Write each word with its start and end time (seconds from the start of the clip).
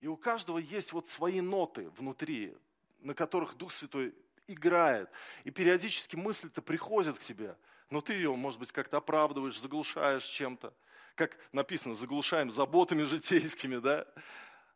И 0.00 0.06
у 0.06 0.16
каждого 0.16 0.58
есть 0.58 0.92
вот 0.92 1.08
свои 1.08 1.40
ноты 1.40 1.90
внутри, 1.90 2.56
на 3.00 3.14
которых 3.14 3.56
Дух 3.56 3.72
Святой 3.72 4.14
играет. 4.46 5.10
И 5.44 5.50
периодически 5.50 6.16
мысль-то 6.16 6.62
приходит 6.62 7.18
к 7.18 7.20
тебе, 7.20 7.56
но 7.90 8.00
ты 8.00 8.14
ее, 8.14 8.34
может 8.34 8.58
быть, 8.58 8.72
как-то 8.72 8.98
оправдываешь, 8.98 9.60
заглушаешь 9.60 10.24
чем-то. 10.24 10.72
Как 11.16 11.36
написано, 11.52 11.94
заглушаем 11.94 12.50
заботами 12.50 13.02
житейскими, 13.02 13.76
да? 13.76 14.06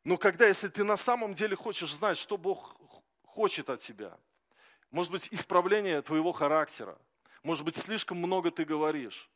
Но 0.03 0.19
когда, 0.19 0.47
если 0.47 0.69
ты 0.69 0.85
на 0.85 0.97
самом 0.97 1.33
деле 1.33 1.57
хочешь 1.57 1.95
знать, 1.95 2.19
что 2.19 2.37
Бог 2.37 2.77
хочет 3.25 3.71
от 3.71 3.81
тебя, 3.81 4.19
может 4.91 5.11
быть, 5.11 5.29
исправление 5.33 6.03
твоего 6.03 6.33
характера, 6.33 6.99
может 7.43 7.65
быть, 7.65 7.77
слишком 7.77 8.19
много 8.19 8.51
ты 8.51 8.65
говоришь, 8.65 9.29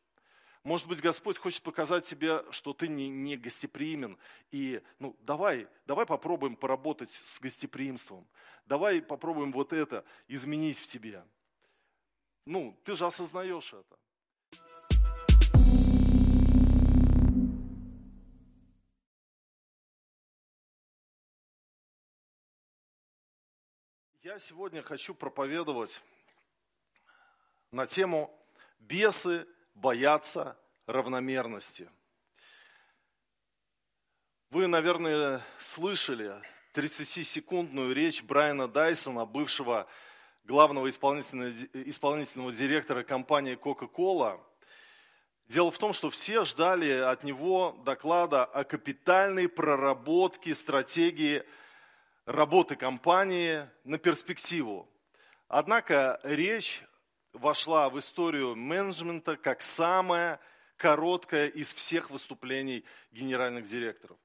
может 0.69 0.87
быть, 0.87 1.01
Господь 1.01 1.39
хочет 1.39 1.63
показать 1.63 2.05
тебе, 2.05 2.43
что 2.51 2.73
ты 2.73 2.87
не, 2.87 3.09
не 3.09 3.37
гостеприимен. 3.37 4.19
И 4.51 4.83
ну, 4.99 5.15
давай, 5.21 5.67
давай 5.87 6.05
попробуем 6.05 6.55
поработать 6.55 7.09
с 7.09 7.39
гостеприимством. 7.39 8.27
Давай 8.67 9.01
попробуем 9.01 9.51
вот 9.51 9.73
это 9.73 10.05
изменить 10.27 10.79
в 10.79 10.85
тебе. 10.85 11.25
Ну, 12.45 12.79
ты 12.83 12.93
же 12.93 13.07
осознаешь 13.07 13.73
это. 13.73 13.97
Я 24.21 24.37
сегодня 24.37 24.83
хочу 24.83 25.15
проповедовать 25.15 25.99
на 27.71 27.87
тему 27.87 28.31
«Бесы 28.77 29.47
боятся 29.81 30.57
равномерности». 30.85 31.89
Вы, 34.51 34.65
наверное, 34.65 35.45
слышали 35.59 36.41
30-секундную 36.73 37.93
речь 37.93 38.23
Брайана 38.23 38.67
Дайсона, 38.67 39.25
бывшего 39.25 39.87
главного 40.43 40.89
исполнительного, 40.89 41.51
исполнительного 41.73 42.51
директора 42.51 43.03
компании 43.03 43.55
Coca-Cola. 43.55 44.41
Дело 45.47 45.69
в 45.69 45.77
том, 45.77 45.93
что 45.93 46.09
все 46.09 46.45
ждали 46.45 46.89
от 46.89 47.23
него 47.23 47.79
доклада 47.85 48.43
о 48.43 48.63
капитальной 48.63 49.47
проработке 49.47 50.55
стратегии 50.55 51.43
работы 52.25 52.75
компании 52.75 53.69
на 53.83 53.99
перспективу. 53.99 54.89
Однако 55.47 56.19
речь 56.23 56.83
вошла 57.33 57.89
в 57.89 57.99
историю 57.99 58.55
менеджмента 58.55 59.37
как 59.37 59.61
самая 59.61 60.39
короткая 60.77 61.47
из 61.47 61.73
всех 61.73 62.09
выступлений 62.09 62.83
генеральных 63.11 63.65
директоров. 63.65 64.17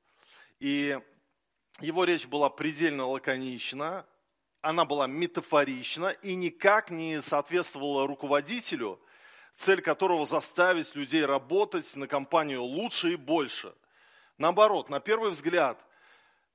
И 0.61 0.99
его 1.81 2.05
речь 2.05 2.27
была 2.27 2.49
предельно 2.51 3.07
лаконична, 3.07 4.07
она 4.61 4.85
была 4.85 5.07
метафорична 5.07 6.09
и 6.09 6.35
никак 6.35 6.91
не 6.91 7.21
соответствовала 7.21 8.07
руководителю, 8.07 9.01
цель 9.57 9.83
которого 9.83 10.25
заставить 10.25 10.95
людей 10.95 11.25
работать 11.25 11.95
на 11.97 12.07
компанию 12.07 12.63
лучше 12.63 13.13
и 13.13 13.17
больше. 13.17 13.75
Наоборот, 14.39 14.89
на 14.89 15.01
первый 15.01 15.31
взгляд– 15.31 15.79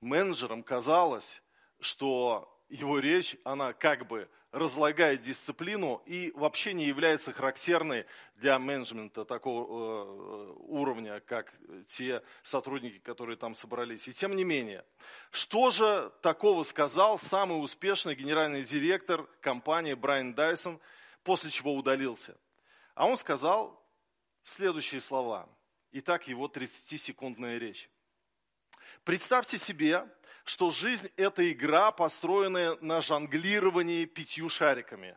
менеджерам 0.01 0.63
казалось, 0.63 1.41
что 1.79 2.61
его 2.69 2.99
речь, 2.99 3.35
она 3.43 3.73
как 3.73 4.07
бы 4.07 4.29
разлагает 4.51 5.21
дисциплину 5.21 6.01
и 6.05 6.31
вообще 6.35 6.73
не 6.73 6.85
является 6.85 7.31
характерной 7.31 8.05
для 8.35 8.57
менеджмента 8.57 9.23
такого 9.25 9.65
э, 9.65 10.53
уровня, 10.59 11.19
как 11.21 11.53
те 11.87 12.23
сотрудники, 12.41 12.97
которые 12.99 13.37
там 13.37 13.53
собрались. 13.53 14.07
И 14.07 14.13
тем 14.13 14.35
не 14.35 14.43
менее, 14.43 14.83
что 15.31 15.69
же 15.69 16.11
такого 16.21 16.63
сказал 16.63 17.17
самый 17.19 17.63
успешный 17.63 18.15
генеральный 18.15 18.63
директор 18.63 19.27
компании 19.41 19.93
Брайан 19.93 20.33
Дайсон, 20.33 20.79
после 21.23 21.51
чего 21.51 21.75
удалился? 21.75 22.35
А 22.95 23.05
он 23.05 23.17
сказал 23.17 23.79
следующие 24.43 24.99
слова. 24.99 25.47
Итак, 25.91 26.27
его 26.27 26.47
30-секундная 26.47 27.57
речь. 27.57 27.89
Представьте 29.03 29.57
себе, 29.57 30.07
что 30.49 30.71
жизнь– 30.71 31.11
это 31.15 31.51
игра, 31.51 31.91
построенная 31.91 32.75
на 32.81 33.01
жонглировании 33.01 34.05
пятью 34.05 34.49
шариками. 34.49 35.15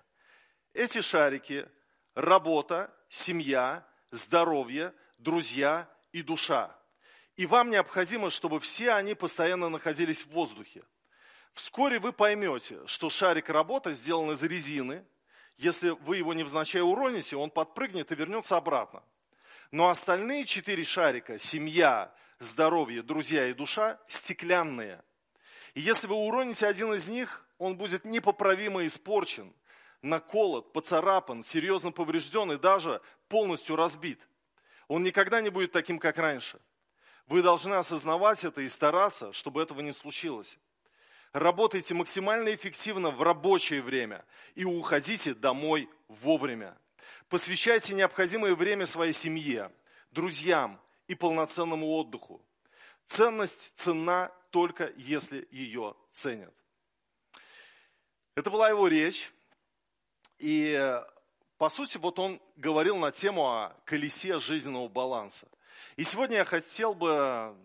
Эти 0.74 1.00
шарики– 1.00 1.66
работа, 2.14 2.94
семья, 3.08 3.82
здоровье, 4.10 4.92
друзья 5.16 5.88
и 6.12 6.20
душа. 6.20 6.78
И 7.36 7.46
вам 7.46 7.70
необходимо, 7.70 8.28
чтобы 8.28 8.60
все 8.60 8.92
они 8.92 9.14
постоянно 9.14 9.70
находились 9.70 10.22
в 10.22 10.32
воздухе. 10.32 10.84
Вскоре 11.54 11.98
вы 11.98 12.12
поймете, 12.12 12.86
что 12.86 13.08
шарик 13.08 13.48
работа 13.48 13.94
сделан 13.94 14.32
из 14.32 14.42
резины. 14.42 15.02
Если 15.56 15.88
вы 16.04 16.18
его 16.18 16.34
невзначай 16.34 16.82
уроните, 16.82 17.36
он 17.36 17.48
подпрыгнет 17.48 18.12
и 18.12 18.14
вернется 18.14 18.58
обратно. 18.58 19.02
Но 19.70 19.88
остальные 19.88 20.44
четыре 20.44 20.84
шарика– 20.84 21.38
семья, 21.38 22.14
здоровье, 22.38 23.02
друзья 23.02 23.48
и 23.48 23.54
душа 23.54 23.98
стеклянные. 24.08 25.02
И 25.74 25.80
если 25.80 26.06
вы 26.06 26.16
уроните 26.16 26.66
один 26.66 26.92
из 26.92 27.08
них, 27.08 27.44
он 27.58 27.76
будет 27.76 28.04
непоправимо 28.04 28.84
испорчен, 28.86 29.52
наколот, 30.02 30.72
поцарапан, 30.72 31.42
серьезно 31.42 31.92
поврежден 31.92 32.52
и 32.52 32.58
даже 32.58 33.00
полностью 33.28 33.76
разбит. 33.76 34.20
Он 34.88 35.02
никогда 35.02 35.40
не 35.40 35.48
будет 35.48 35.72
таким, 35.72 35.98
как 35.98 36.18
раньше. 36.18 36.60
Вы 37.26 37.42
должны 37.42 37.74
осознавать 37.74 38.44
это 38.44 38.60
и 38.60 38.68
стараться, 38.68 39.32
чтобы 39.32 39.62
этого 39.62 39.80
не 39.80 39.92
случилось. 39.92 40.58
Работайте 41.32 41.94
максимально 41.94 42.54
эффективно 42.54 43.10
в 43.10 43.22
рабочее 43.22 43.80
время 43.80 44.24
и 44.54 44.64
уходите 44.64 45.32
домой 45.32 45.88
вовремя. 46.08 46.76
Посвящайте 47.28 47.94
необходимое 47.94 48.54
время 48.54 48.84
своей 48.84 49.14
семье, 49.14 49.72
друзьям, 50.10 50.78
и 51.06 51.14
полноценному 51.14 51.86
отдыху. 51.94 52.44
Ценность 53.06 53.78
ценна 53.78 54.30
только 54.52 54.92
если 54.96 55.48
ее 55.50 55.96
ценят. 56.12 56.54
Это 58.36 58.50
была 58.50 58.68
его 58.68 58.86
речь. 58.86 59.32
И 60.38 61.00
по 61.58 61.68
сути, 61.68 61.96
вот 61.98 62.18
он 62.18 62.40
говорил 62.56 62.96
на 62.96 63.10
тему 63.10 63.48
о 63.48 63.76
колесе 63.84 64.38
жизненного 64.38 64.88
баланса. 64.88 65.48
И 65.96 66.04
сегодня 66.04 66.38
я 66.38 66.44
хотел 66.44 66.94
бы 66.94 67.56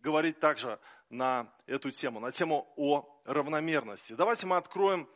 говорить 0.00 0.38
также 0.38 0.78
на 1.10 1.52
эту 1.66 1.90
тему, 1.90 2.20
на 2.20 2.30
тему 2.30 2.72
о 2.76 3.20
равномерности. 3.24 4.12
Давайте 4.12 4.46
мы 4.46 4.56
откроем 4.56 5.08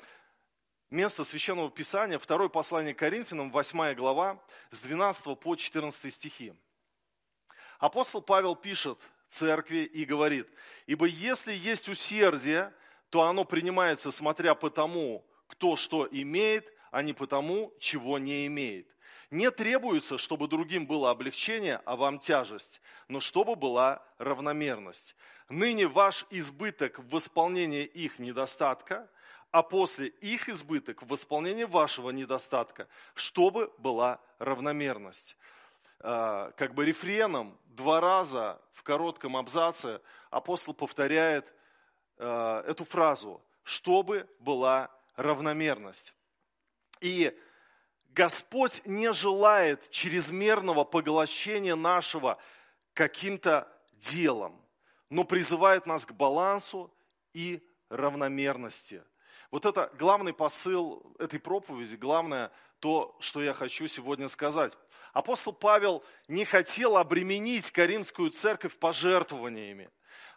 место 0.90 1.24
Священного 1.24 1.70
Писания, 1.70 2.18
второе 2.18 2.48
послание 2.48 2.94
Коринфянам, 2.94 3.50
8 3.52 3.94
глава, 3.94 4.42
с 4.70 4.80
12 4.80 5.38
по 5.38 5.54
14 5.54 6.12
стихи. 6.12 6.54
Апостол 7.78 8.22
Павел 8.22 8.56
пишет 8.56 8.98
церкви 9.30 9.78
и 9.78 10.04
говорит, 10.04 10.48
ибо 10.86 11.06
если 11.06 11.52
есть 11.52 11.88
усердие, 11.88 12.72
то 13.10 13.22
оно 13.22 13.44
принимается 13.44 14.10
смотря 14.10 14.54
по 14.54 14.70
тому, 14.70 15.24
кто 15.46 15.76
что 15.76 16.08
имеет, 16.10 16.72
а 16.90 17.02
не 17.02 17.12
по 17.12 17.26
тому, 17.26 17.72
чего 17.78 18.18
не 18.18 18.46
имеет. 18.46 18.86
Не 19.30 19.50
требуется, 19.50 20.18
чтобы 20.18 20.48
другим 20.48 20.86
было 20.86 21.10
облегчение, 21.10 21.80
а 21.84 21.96
вам 21.96 22.18
тяжесть, 22.18 22.80
но 23.08 23.20
чтобы 23.20 23.54
была 23.54 24.04
равномерность. 24.18 25.14
Ныне 25.48 25.86
ваш 25.86 26.26
избыток 26.30 26.98
в 26.98 27.08
восполнении 27.08 27.84
их 27.84 28.18
недостатка, 28.18 29.08
а 29.52 29.62
после 29.62 30.08
их 30.08 30.48
избыток 30.48 31.02
в 31.02 31.08
восполнении 31.08 31.64
вашего 31.64 32.10
недостатка, 32.10 32.88
чтобы 33.14 33.72
была 33.78 34.20
равномерность. 34.38 35.36
А, 36.02 36.52
как 36.52 36.74
бы 36.74 36.84
рефреном 36.84 37.58
два 37.66 38.00
раза 38.00 38.60
в 38.72 38.82
коротком 38.82 39.36
абзаце 39.36 40.00
апостол 40.30 40.72
повторяет 40.72 41.52
а, 42.16 42.62
эту 42.62 42.84
фразу, 42.84 43.42
чтобы 43.62 44.26
была 44.38 44.90
равномерность. 45.16 46.14
И 47.00 47.38
Господь 48.08 48.82
не 48.86 49.12
желает 49.12 49.90
чрезмерного 49.90 50.84
поглощения 50.84 51.76
нашего 51.76 52.38
каким-то 52.94 53.68
делом, 53.92 54.60
но 55.10 55.24
призывает 55.24 55.86
нас 55.86 56.06
к 56.06 56.12
балансу 56.12 56.92
и 57.34 57.62
равномерности. 57.90 59.04
Вот 59.50 59.66
это 59.66 59.92
главный 59.98 60.32
посыл 60.32 61.14
этой 61.18 61.40
проповеди, 61.40 61.96
главное 61.96 62.50
то, 62.78 63.16
что 63.20 63.42
я 63.42 63.52
хочу 63.52 63.86
сегодня 63.86 64.28
сказать. 64.28 64.76
Апостол 65.12 65.52
Павел 65.52 66.04
не 66.28 66.44
хотел 66.44 66.96
обременить 66.96 67.70
Каримскую 67.70 68.30
церковь 68.30 68.76
пожертвованиями, 68.76 69.90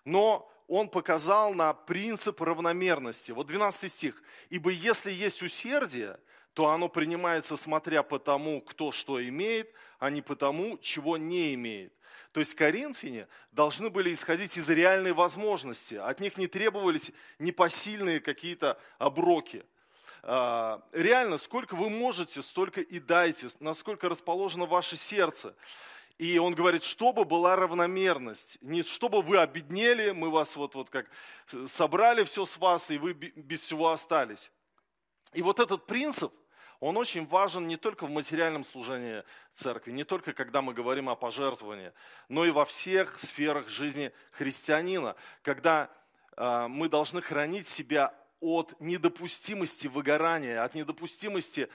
но 0.05 0.49
он 0.67 0.89
показал 0.89 1.53
на 1.53 1.73
принцип 1.73 2.41
равномерности. 2.41 3.31
Вот 3.31 3.47
12 3.47 3.91
стих. 3.91 4.23
«Ибо 4.49 4.71
если 4.71 5.11
есть 5.11 5.41
усердие, 5.41 6.17
то 6.53 6.69
оно 6.69 6.89
принимается 6.89 7.57
смотря 7.57 8.03
по 8.03 8.19
тому, 8.19 8.61
кто 8.61 8.91
что 8.91 9.23
имеет, 9.23 9.71
а 9.99 10.09
не 10.09 10.21
по 10.21 10.35
тому, 10.35 10.77
чего 10.79 11.17
не 11.17 11.53
имеет. 11.55 11.93
То 12.31 12.39
есть 12.39 12.55
коринфяне 12.55 13.27
должны 13.51 13.89
были 13.89 14.11
исходить 14.13 14.57
из 14.57 14.67
реальной 14.69 15.13
возможности. 15.13 15.95
От 15.95 16.19
них 16.19 16.37
не 16.37 16.47
требовались 16.47 17.11
непосильные 17.37 18.19
какие-то 18.19 18.79
оброки. 18.97 19.63
А, 20.25 20.81
реально, 20.93 21.37
сколько 21.37 21.75
вы 21.75 21.89
можете, 21.89 22.41
столько 22.41 22.79
и 22.79 22.99
дайте, 22.99 23.47
насколько 23.59 24.07
расположено 24.07 24.65
ваше 24.65 24.95
сердце. 24.95 25.53
И 26.17 26.37
он 26.37 26.55
говорит, 26.55 26.83
чтобы 26.83 27.25
была 27.25 27.55
равномерность, 27.57 28.57
не 28.61 28.83
чтобы 28.83 29.21
вы 29.21 29.39
обеднели, 29.39 30.11
мы 30.11 30.29
вас 30.29 30.55
вот, 30.55 30.75
вот 30.75 30.89
как 30.89 31.07
собрали 31.65 32.23
все 32.23 32.45
с 32.45 32.57
вас, 32.57 32.89
и 32.91 32.97
вы 32.97 33.13
без 33.13 33.61
всего 33.61 33.89
остались. 33.89 34.49
И 35.33 35.41
вот 35.41 35.59
этот 35.59 35.87
принцип, 35.87 36.31
он 36.79 36.97
очень 36.97 37.25
важен 37.25 37.67
не 37.67 37.75
только 37.75 38.05
в 38.05 38.09
материальном 38.09 38.63
служении 38.63 39.23
церкви, 39.53 39.91
не 39.91 40.03
только 40.05 40.31
когда 40.31 40.61
мы 40.61 40.73
говорим 40.73 41.09
о 41.09 41.15
пожертвовании, 41.15 41.91
но 42.29 42.45
и 42.45 42.51
во 42.51 42.63
всех 42.63 43.19
сферах 43.19 43.67
жизни 43.67 44.13
христианина, 44.31 45.15
когда 45.41 45.89
э, 46.37 46.67
мы 46.67 46.87
должны 46.87 47.21
хранить 47.21 47.67
себя 47.67 48.13
от 48.43 48.79
недопустимости 48.79 49.87
выгорания, 49.87 50.63
от 50.63 50.75
недопустимости 50.75 51.69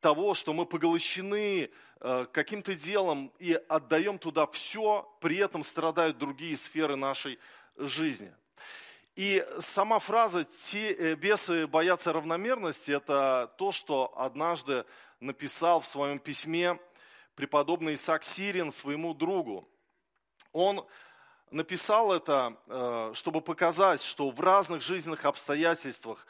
того, 0.00 0.34
что 0.34 0.52
мы 0.52 0.66
поглощены 0.66 1.70
э, 2.00 2.26
каким-то 2.32 2.74
делом 2.74 3.32
и 3.38 3.52
отдаем 3.68 4.18
туда 4.18 4.46
все, 4.48 5.08
при 5.20 5.36
этом 5.36 5.62
страдают 5.62 6.18
другие 6.18 6.56
сферы 6.56 6.96
нашей 6.96 7.38
жизни. 7.76 8.34
И 9.14 9.44
сама 9.60 9.98
фраза 9.98 10.44
«те 10.44 10.92
э, 10.92 11.14
бесы 11.14 11.66
боятся 11.66 12.12
равномерности»– 12.12 12.90
это 12.92 13.52
то, 13.58 13.72
что 13.72 14.12
однажды 14.16 14.84
написал 15.20 15.80
в 15.80 15.86
своем 15.86 16.18
письме 16.18 16.78
преподобный 17.34 17.94
Исаак 17.94 18.24
Сирин 18.24 18.70
своему 18.70 19.14
другу. 19.14 19.68
Он 20.52 20.86
написал 21.50 22.12
это, 22.12 22.56
э, 22.66 23.12
чтобы 23.14 23.40
показать, 23.40 24.02
что 24.02 24.30
в 24.30 24.40
разных 24.40 24.82
жизненных 24.82 25.24
обстоятельствах 25.24 26.26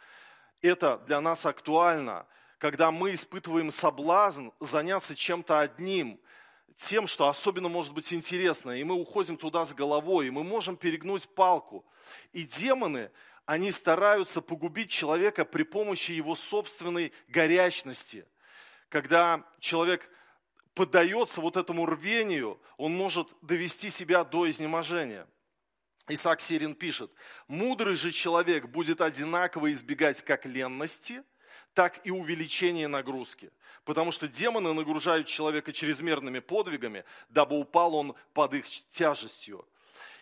это 0.63 0.99
для 1.07 1.21
нас 1.21 1.47
актуально, 1.47 2.27
когда 2.59 2.91
мы 2.91 3.15
испытываем 3.15 3.71
соблазн 3.71 4.49
заняться 4.61 5.15
чем-то 5.15 5.61
одним, 5.61 6.21
тем, 6.77 7.07
что 7.07 7.29
особенно 7.29 7.69
может 7.69 7.93
быть 7.93 8.13
интересно, 8.13 8.73
и 8.73 8.85
мы 8.85 8.95
уходим 8.95 9.37
туда 9.37 9.65
с 9.65 9.75
головой, 9.75 10.29
и 10.29 10.31
мы 10.31 10.45
можем 10.45 10.77
перегнуть 10.77 11.29
палку– 11.35 11.85
и 12.33 12.45
демоны, 12.45 13.11
они 13.47 13.71
стараются 13.71 14.41
погубить 14.41 14.91
человека 14.91 15.45
при 15.45 15.63
помощи 15.63 16.13
его 16.13 16.35
собственной 16.35 17.13
горячности. 17.29 18.27
Когда 18.89 19.45
человек 19.59 20.09
поддается 20.79 21.41
вот 21.41 21.57
этому 21.57 21.87
рвению, 21.87 22.61
он 22.77 22.97
может 22.97 23.27
довести 23.43 23.91
себя 23.91 24.23
до 24.23 24.49
изнеможения. 24.49 25.27
Исаак 26.07 26.41
Сирин 26.41 26.77
пишет, 26.77 27.11
«Мудрый 27.49 27.97
же 27.97 28.13
человек 28.13 28.67
будет 28.67 29.01
одинаково 29.01 29.73
избегать 29.73 30.23
как 30.23 30.47
ленности, 30.47 31.25
так 31.75 32.01
и 32.07 32.13
увеличения 32.13 32.87
нагрузки. 32.87 33.51
Потому 33.85 34.13
что 34.13 34.29
демоны 34.29 34.73
нагружают 34.73 35.27
человека 35.27 35.73
чрезмерными 35.73 36.39
подвигами, 36.39 37.05
дабы 37.29 37.59
упал 37.59 37.97
он 37.97 38.15
под 38.33 38.55
их 38.55 38.67
тяжестью. 38.91 39.67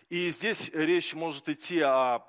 И 0.09 0.31
здесь 0.31 0.71
речь 0.73 1.13
может 1.13 1.49
идти 1.49 1.81
о 1.81 2.25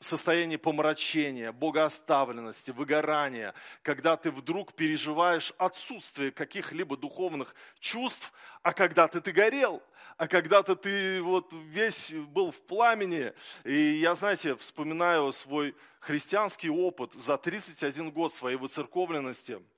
состоянии 0.00 0.56
помрачения, 0.56 1.52
богооставленности, 1.52 2.70
выгорания, 2.70 3.54
когда 3.82 4.16
ты 4.16 4.30
вдруг 4.30 4.74
переживаешь 4.74 5.52
отсутствие 5.58 6.30
каких-либо 6.30 6.96
духовных 6.96 7.54
чувств, 7.80 8.32
а 8.62 8.72
когда-то 8.72 9.20
ты 9.20 9.32
горел, 9.32 9.82
а 10.16 10.28
когда-то 10.28 10.76
ты 10.76 11.22
вот 11.22 11.52
весь 11.52 12.12
был 12.12 12.52
в 12.52 12.60
пламени. 12.62 13.32
И 13.64 13.74
я, 13.74 14.14
знаете, 14.14 14.56
вспоминаю 14.56 15.32
свой 15.32 15.74
христианский 16.00 16.70
опыт 16.70 17.12
за 17.14 17.38
31 17.38 18.10
год 18.10 18.32
своей 18.32 18.56
выцерковленности– 18.56 19.60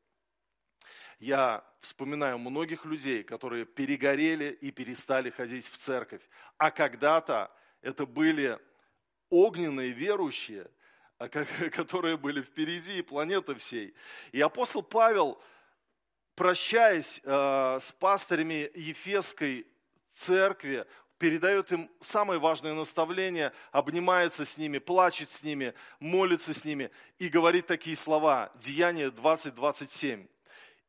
я 1.18 1.64
вспоминаю 1.80 2.38
многих 2.38 2.84
людей, 2.84 3.24
которые 3.24 3.64
перегорели 3.64 4.50
и 4.50 4.70
перестали 4.70 5.30
ходить 5.30 5.68
в 5.68 5.76
церковь. 5.76 6.22
А 6.58 6.70
когда-то 6.70 7.50
это 7.82 8.06
были 8.06 8.58
огненные 9.30 9.90
верующие, 9.90 10.70
а 11.18 11.28
которые 11.72 12.16
были 12.16 12.42
впереди 12.42 13.02
планеты 13.02 13.54
всей. 13.56 13.94
И 14.32 14.40
апостол 14.40 14.82
Павел, 14.82 15.40
прощаясь 16.34 17.20
э, 17.22 17.78
с 17.80 17.92
пастырями 17.92 18.70
Ефесской 18.74 19.66
церкви, 20.14 20.86
передает 21.18 21.72
им 21.72 21.90
самое 22.00 22.38
важное 22.38 22.74
наставление, 22.74 23.52
обнимается 23.72 24.44
с 24.44 24.56
ними, 24.56 24.78
плачет 24.78 25.30
с 25.30 25.42
ними, 25.42 25.74
молится 25.98 26.54
с 26.54 26.64
ними 26.64 26.90
и 27.18 27.28
говорит 27.28 27.66
такие 27.66 27.96
слова. 27.96 28.52
Деяние 28.54 29.08
20-27 29.08 30.28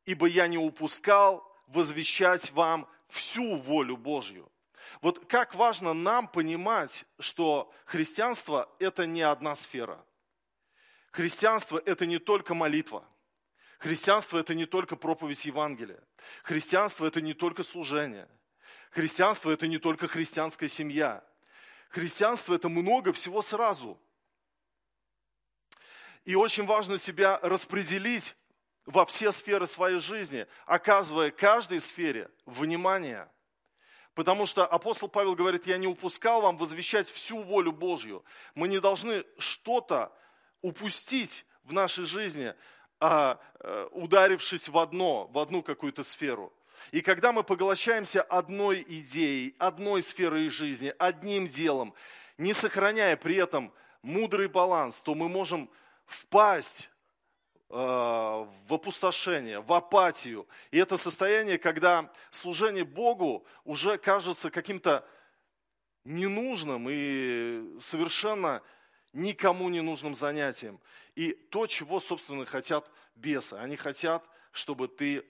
ибо 0.04 0.26
я 0.26 0.48
не 0.48 0.58
упускал 0.58 1.46
возвещать 1.68 2.50
вам 2.52 2.88
всю 3.08 3.56
волю 3.56 3.96
Божью. 3.96 4.50
Вот 5.00 5.26
как 5.28 5.54
важно 5.54 5.94
нам 5.94 6.28
понимать, 6.28 7.04
что 7.18 7.72
христианство– 7.84 8.68
это 8.78 9.06
не 9.06 9.22
одна 9.22 9.54
сфера. 9.54 10.04
Христианство– 11.10 11.80
это 11.86 12.06
не 12.06 12.18
только 12.18 12.54
молитва. 12.54 13.04
Христианство– 13.78 14.38
это 14.40 14.54
не 14.54 14.66
только 14.66 14.96
проповедь 14.96 15.44
Евангелия. 15.46 16.02
Христианство– 16.42 17.06
это 17.06 17.20
не 17.20 17.34
только 17.34 17.62
служение. 17.62 18.28
Христианство– 18.90 19.50
это 19.52 19.66
не 19.66 19.78
только 19.78 20.06
христианская 20.06 20.68
семья. 20.68 21.24
Христианство– 21.88 22.54
это 22.56 22.68
много 22.68 23.12
всего 23.12 23.42
сразу. 23.42 23.98
И 26.24 26.34
очень 26.34 26.66
важно 26.66 26.98
себя 26.98 27.38
распределить 27.42 28.36
во 28.84 29.06
все 29.06 29.32
сферы 29.32 29.66
своей 29.66 29.98
жизни, 29.98 30.46
оказывая 30.66 31.30
каждой 31.30 31.80
сфере 31.80 32.30
внимание. 32.44 33.28
Потому 34.14 34.46
что 34.46 34.66
апостол 34.66 35.08
Павел 35.08 35.34
говорит, 35.34 35.66
я 35.66 35.78
не 35.78 35.86
упускал 35.86 36.40
вам 36.42 36.56
возвещать 36.56 37.10
всю 37.10 37.38
волю 37.42 37.72
Божью. 37.72 38.24
Мы 38.54 38.68
не 38.68 38.80
должны 38.80 39.24
что-то 39.38 40.12
упустить 40.62 41.44
в 41.62 41.72
нашей 41.72 42.04
жизни, 42.04 42.54
а, 42.98 43.38
э, 43.60 43.88
ударившись 43.92 44.68
в 44.68 44.76
одно, 44.76 45.26
в 45.28 45.38
одну 45.38 45.62
какую-то 45.62 46.02
сферу. 46.02 46.52
И 46.90 47.02
когда 47.02 47.32
мы 47.32 47.44
поглощаемся 47.44 48.22
одной 48.22 48.84
идеей, 48.86 49.54
одной 49.58 50.02
сферой 50.02 50.48
жизни, 50.48 50.92
одним 50.98 51.46
делом, 51.48 51.94
не 52.36 52.52
сохраняя 52.52 53.16
при 53.16 53.36
этом 53.36 53.72
мудрый 54.02 54.48
баланс, 54.48 55.00
то 55.00 55.14
мы 55.14 55.28
можем 55.28 55.70
впасть 56.06 56.90
в 57.70 58.48
опустошение, 58.68 59.60
в 59.60 59.72
апатию. 59.72 60.46
И 60.72 60.78
это 60.78 60.96
состояние, 60.96 61.56
когда 61.56 62.12
служение 62.32 62.84
Богу 62.84 63.46
уже 63.64 63.96
кажется 63.96 64.50
каким-то 64.50 65.08
ненужным 66.04 66.88
и 66.90 67.78
совершенно 67.80 68.60
никому 69.12 69.68
не 69.68 69.80
нужным 69.80 70.14
занятием. 70.14 70.80
И 71.14 71.32
то, 71.32 71.68
чего, 71.68 72.00
собственно, 72.00 72.44
хотят 72.44 72.90
бесы. 73.14 73.54
Они 73.54 73.76
хотят, 73.76 74.28
чтобы 74.50 74.88
ты 74.88 75.24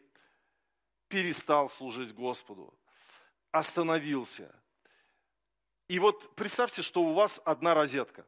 перестал 1.09 1.69
служить 1.69 2.15
Господу, 2.15 2.73
остановился. 3.51 4.55
И 5.89 5.99
вот 5.99 6.35
представьте, 6.37 6.83
что 6.83 7.03
у 7.03 7.13
вас 7.13 7.41
одна 7.45 7.75
розетка. 7.75 8.25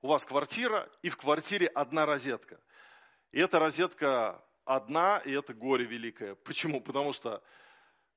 У 0.00 0.08
вас 0.08 0.24
квартира, 0.24 0.88
и 1.02 1.10
в 1.10 1.18
квартире 1.18 1.66
одна 1.66 2.06
розетка. 2.06 2.58
И 3.32 3.40
эта 3.40 3.58
розетка 3.58 4.42
одна, 4.64 5.18
и 5.18 5.32
это 5.32 5.54
горе 5.54 5.84
великое. 5.84 6.34
Почему? 6.34 6.80
Потому 6.80 7.12
что 7.12 7.42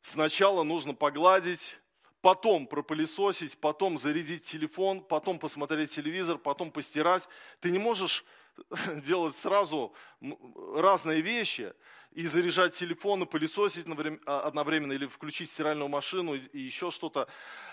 сначала 0.01 0.63
нужно 0.63 0.93
погладить, 0.93 1.77
потом 2.21 2.67
пропылесосить, 2.67 3.59
потом 3.59 3.97
зарядить 3.97 4.43
телефон, 4.43 5.01
потом 5.01 5.39
посмотреть 5.39 5.91
телевизор, 5.91 6.37
потом 6.37 6.71
постирать. 6.71 7.29
Ты 7.59 7.69
не 7.69 7.79
можешь 7.79 8.25
делать 9.03 9.35
сразу 9.35 9.93
разные 10.75 11.21
вещи 11.21 11.73
и 12.15 12.27
заряжать 12.27 12.75
телефон, 12.75 13.23
и 13.23 13.25
пылесосить 13.25 13.85
а, 14.25 14.41
одновременно, 14.41 14.93
или 14.93 15.07
включить 15.07 15.49
стиральную 15.49 15.89
машину 15.89 16.35
и 16.35 16.59
еще 16.59 16.91
что-то. 16.91 17.27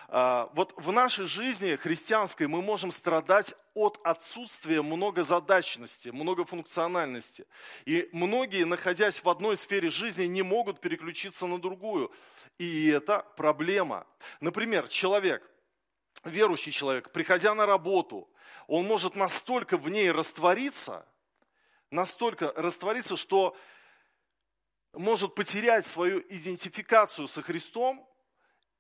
А, 0.09 0.50
вот 0.54 0.73
в 0.76 0.90
нашей 0.92 1.26
жизни 1.26 1.76
христианской 1.76 2.47
мы 2.47 2.62
можем 2.62 2.90
страдать 2.90 3.54
от 3.75 4.00
отсутствия 4.02 4.82
многозадачности, 4.82 6.09
многофункциональности. 6.09 7.47
И 7.85 8.09
многие, 8.12 8.64
находясь 8.64 9.23
в 9.23 9.28
одной 9.28 9.56
сфере 9.56 9.90
жизни, 9.90 10.25
не 10.25 10.42
могут 10.42 10.80
переключиться 10.80 11.47
на 11.47 11.61
другую. 11.61 12.11
И 12.59 12.88
это 12.88 13.26
проблема. 13.37 14.06
Например, 14.40 14.88
человек, 14.88 15.49
верующий 16.25 16.73
человек, 16.73 17.12
приходя 17.12 17.54
на 17.54 17.66
работу, 17.66 18.28
он 18.66 18.87
может 18.87 19.16
настолько 19.16 19.76
в 19.76 19.88
ней 19.88 20.11
раствориться, 20.11 21.06
настолько 21.90 22.52
раствориться, 22.56 23.16
что 23.16 23.56
может 24.92 25.35
потерять 25.35 25.87
свою 25.87 26.20
идентификацию 26.28 27.28
со 27.28 27.42
Христом 27.42 28.06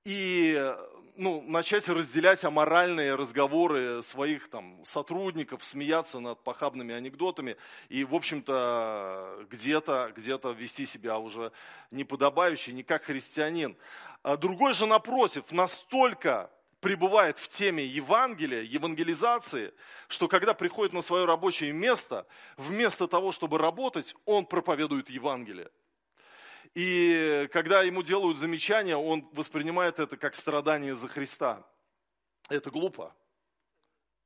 и 0.04 0.74
ну, 1.16 1.42
начать 1.42 1.88
разделять 1.88 2.44
аморальные 2.44 3.14
разговоры 3.14 4.02
своих 4.02 4.48
там, 4.48 4.82
сотрудников, 4.84 5.64
смеяться 5.64 6.18
над 6.18 6.42
похабными 6.42 6.94
анекдотами 6.94 7.56
и, 7.88 8.04
в 8.04 8.14
общем-то, 8.14 9.46
где-то 9.50 10.12
где 10.16 10.38
вести 10.54 10.86
себя 10.86 11.18
уже 11.18 11.52
неподобающе, 11.90 12.72
не 12.72 12.82
как 12.82 13.04
христианин. 13.04 13.76
А 14.22 14.36
другой 14.36 14.74
же, 14.74 14.86
напротив, 14.86 15.44
настолько 15.50 16.50
пребывает 16.80 17.38
в 17.38 17.48
теме 17.48 17.84
Евангелия, 17.84 18.62
евангелизации, 18.62 19.74
что 20.08 20.28
когда 20.28 20.54
приходит 20.54 20.94
на 20.94 21.02
свое 21.02 21.26
рабочее 21.26 21.72
место, 21.72 22.26
вместо 22.56 23.06
того, 23.06 23.32
чтобы 23.32 23.58
работать, 23.58 24.16
он 24.24 24.46
проповедует 24.46 25.10
Евангелие. 25.10 25.70
И 26.74 27.48
когда 27.52 27.82
ему 27.82 28.02
делают 28.02 28.38
замечания, 28.38 28.96
он 28.96 29.28
воспринимает 29.32 29.98
это 29.98 30.16
как 30.16 30.34
страдание 30.34 30.94
за 30.94 31.08
Христа. 31.08 31.66
Это 32.48 32.70
глупо. 32.70 33.14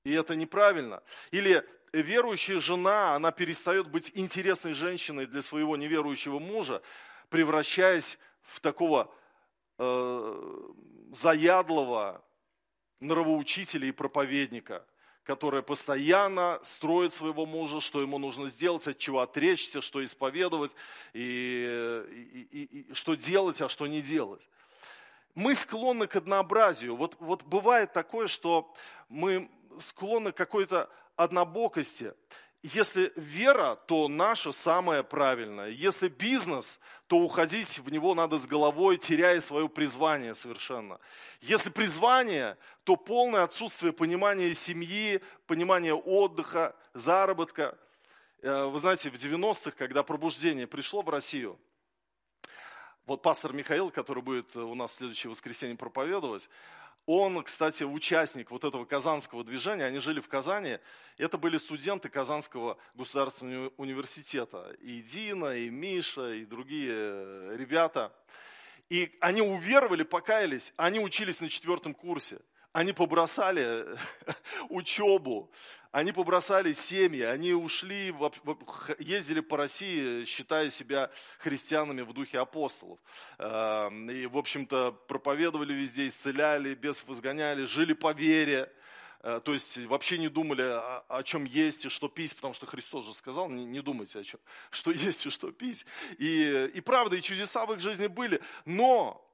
И 0.05 0.13
это 0.13 0.37
неправильно. 0.37 1.03
Или 1.31 1.67
верующая 1.93 2.61
жена, 2.61 3.15
она 3.15 3.33
перестает 3.33 3.89
быть 3.89 4.13
интересной 4.15 4.75
женщиной 4.75 5.27
для 5.27 5.41
своего 5.41 5.77
неверующего 5.77 6.39
мужа, 6.39 6.83
превращаясь 7.31 8.19
в 8.43 8.61
такого 8.61 9.11
э, 9.79 10.71
заядлого 11.13 12.23
нравоучителя 13.01 13.89
и 13.89 13.93
проповедника– 13.93 14.87
которая 15.25 15.63
постоянно 15.63 16.61
строит 16.63 17.13
своего 17.13 17.47
мужа, 17.47 17.81
что 17.81 18.01
ему 18.01 18.19
нужно 18.19 18.49
сделать, 18.49 18.87
от 18.87 18.99
чего 18.99 19.21
отречься, 19.21 19.81
что 19.81 20.05
исповедовать, 20.05 20.73
и, 21.15 22.05
и, 22.11 22.49
и, 22.51 22.65
и 22.91 22.95
что 22.95 23.15
делать, 23.15 23.61
а 23.63 23.69
что 23.69 23.87
не 23.87 24.03
делать. 24.03 24.43
Мы 25.35 25.55
склонны 25.55 26.07
к 26.07 26.17
однообразию. 26.17 26.95
Вот, 26.95 27.17
вот 27.19 27.43
бывает 27.43 27.93
такое, 27.93 28.29
что 28.29 28.73
мы 29.09 29.51
склонны 29.81 30.31
к 30.31 30.37
какой-то 30.37 30.91
однобокости. 31.17 32.15
Если 32.73 33.13
вера, 33.15 33.77
то 33.77 34.09
наша 34.09 34.51
самая 34.51 35.03
правильная. 35.03 35.69
Если 35.69 36.09
бизнес, 36.09 36.81
то 37.09 37.19
уходить 37.19 37.79
в 37.79 37.91
него 37.91 38.15
надо 38.15 38.39
с 38.39 38.47
головой, 38.47 38.97
теряя 38.97 39.39
свое 39.41 39.69
призвание 39.69 40.35
совершенно. 40.35 40.99
Если 41.43 41.69
призвание, 41.69 42.57
то 42.85 42.97
полное 42.97 43.43
отсутствие 43.43 43.93
понимания 43.93 44.55
семьи, 44.55 45.21
понимания 45.47 45.93
отдыха, 45.93 46.75
заработка. 46.95 47.77
Э, 48.41 48.65
вы 48.65 48.79
знаете, 48.79 49.11
в 49.11 49.15
90-х, 49.15 49.73
когда 49.73 50.03
пробуждение 50.03 50.67
пришло 50.67 51.03
в 51.03 51.11
Россию, 51.11 51.61
вот 53.05 53.21
пастор 53.21 53.53
Михаил, 53.53 53.91
который 53.91 54.23
будет 54.23 54.57
у 54.57 54.75
нас 54.75 54.93
в 54.93 54.95
следующее 54.95 55.31
воскресенье 55.31 55.77
проповедовать, 55.77 56.49
он, 57.07 57.43
кстати, 57.43 57.85
участник 57.85 58.51
вот 58.51 58.65
этого 58.65 58.85
казанского 58.85 59.45
движения, 59.45 59.85
они 59.85 59.99
жили 59.99 60.21
в 60.21 60.29
Казани. 60.29 60.79
Это 61.19 61.37
были 61.37 61.59
студенты 61.59 62.09
Казанского 62.09 62.79
государственного 62.95 63.73
университета. 63.77 64.75
И 64.81 65.03
Дина, 65.03 65.57
и 65.57 65.69
Миша, 65.69 66.33
и 66.33 66.47
другие 66.47 66.93
э, 66.95 67.57
ребята. 67.59 68.13
И 68.89 69.17
они 69.21 69.43
уверовали, 69.43 70.03
покаялись, 70.03 70.73
они 70.77 71.01
учились 71.01 71.41
на 71.41 71.49
четвертом 71.49 71.95
курсе. 71.95 72.41
Они 72.75 72.93
побросали 72.93 73.87
учебу, 74.69 75.49
они 75.93 76.11
побросали 76.11 76.73
семьи, 76.73 77.23
они 77.23 77.53
ушли, 77.53 78.13
ездили 78.99 79.39
по 79.39 79.57
России, 79.57 80.25
считая 80.25 80.71
себя 80.71 81.13
христианами 81.39 82.01
в 82.01 82.13
духе 82.13 82.41
апостолов. 82.41 82.99
Эм, 83.39 84.11
и, 84.11 84.27
в 84.27 84.37
общем-то, 84.37 84.91
проповедовали 85.07 85.73
везде, 85.73 86.09
исцеляли, 86.09 86.75
бесов 86.75 87.09
изгоняли, 87.11 87.65
жили 87.65 87.93
по 87.93 88.13
вере. 88.13 88.69
Э, 89.21 89.41
то 89.45 89.53
есть 89.53 89.79
вообще 89.87 90.19
не 90.19 90.29
думали, 90.29 90.63
о, 90.63 91.05
о 91.07 91.23
чем 91.23 91.45
есть 91.45 91.85
и 91.85 91.89
что 91.89 92.09
пить, 92.09 92.35
потому 92.35 92.55
что 92.55 92.67
Христос 92.67 93.07
же 93.07 93.15
сказал, 93.15 93.49
не, 93.49 93.65
не 93.65 93.83
думайте 93.83 94.19
о 94.19 94.25
чем, 94.25 94.41
что 94.73 94.91
есть 94.91 95.25
и 95.27 95.31
что 95.31 95.53
пить. 95.53 95.87
И, 96.19 96.73
и 96.75 96.81
правда, 96.81 97.15
и 97.15 97.23
чудеса 97.23 97.67
в 97.67 97.73
их 97.73 97.79
жизни 97.79 98.09
были. 98.09 98.41
Но 98.65 99.25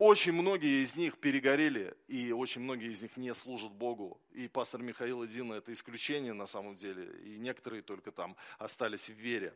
очень 0.00 0.32
многие 0.32 0.82
из 0.82 0.96
них 0.96 1.18
перегорели, 1.18 1.94
и 2.08 2.32
очень 2.32 2.62
многие 2.62 2.90
из 2.90 3.02
них 3.02 3.18
не 3.18 3.34
служат 3.34 3.70
Богу. 3.70 4.18
И 4.32 4.48
пастор 4.48 4.80
Михаил 4.80 5.26
Дина 5.26 5.52
это 5.52 5.74
исключение 5.74 6.32
на 6.32 6.46
самом 6.46 6.74
деле, 6.74 7.12
и 7.22 7.36
некоторые 7.36 7.82
только 7.82 8.10
там 8.10 8.34
остались 8.58 9.10
в 9.10 9.12
вере. 9.12 9.54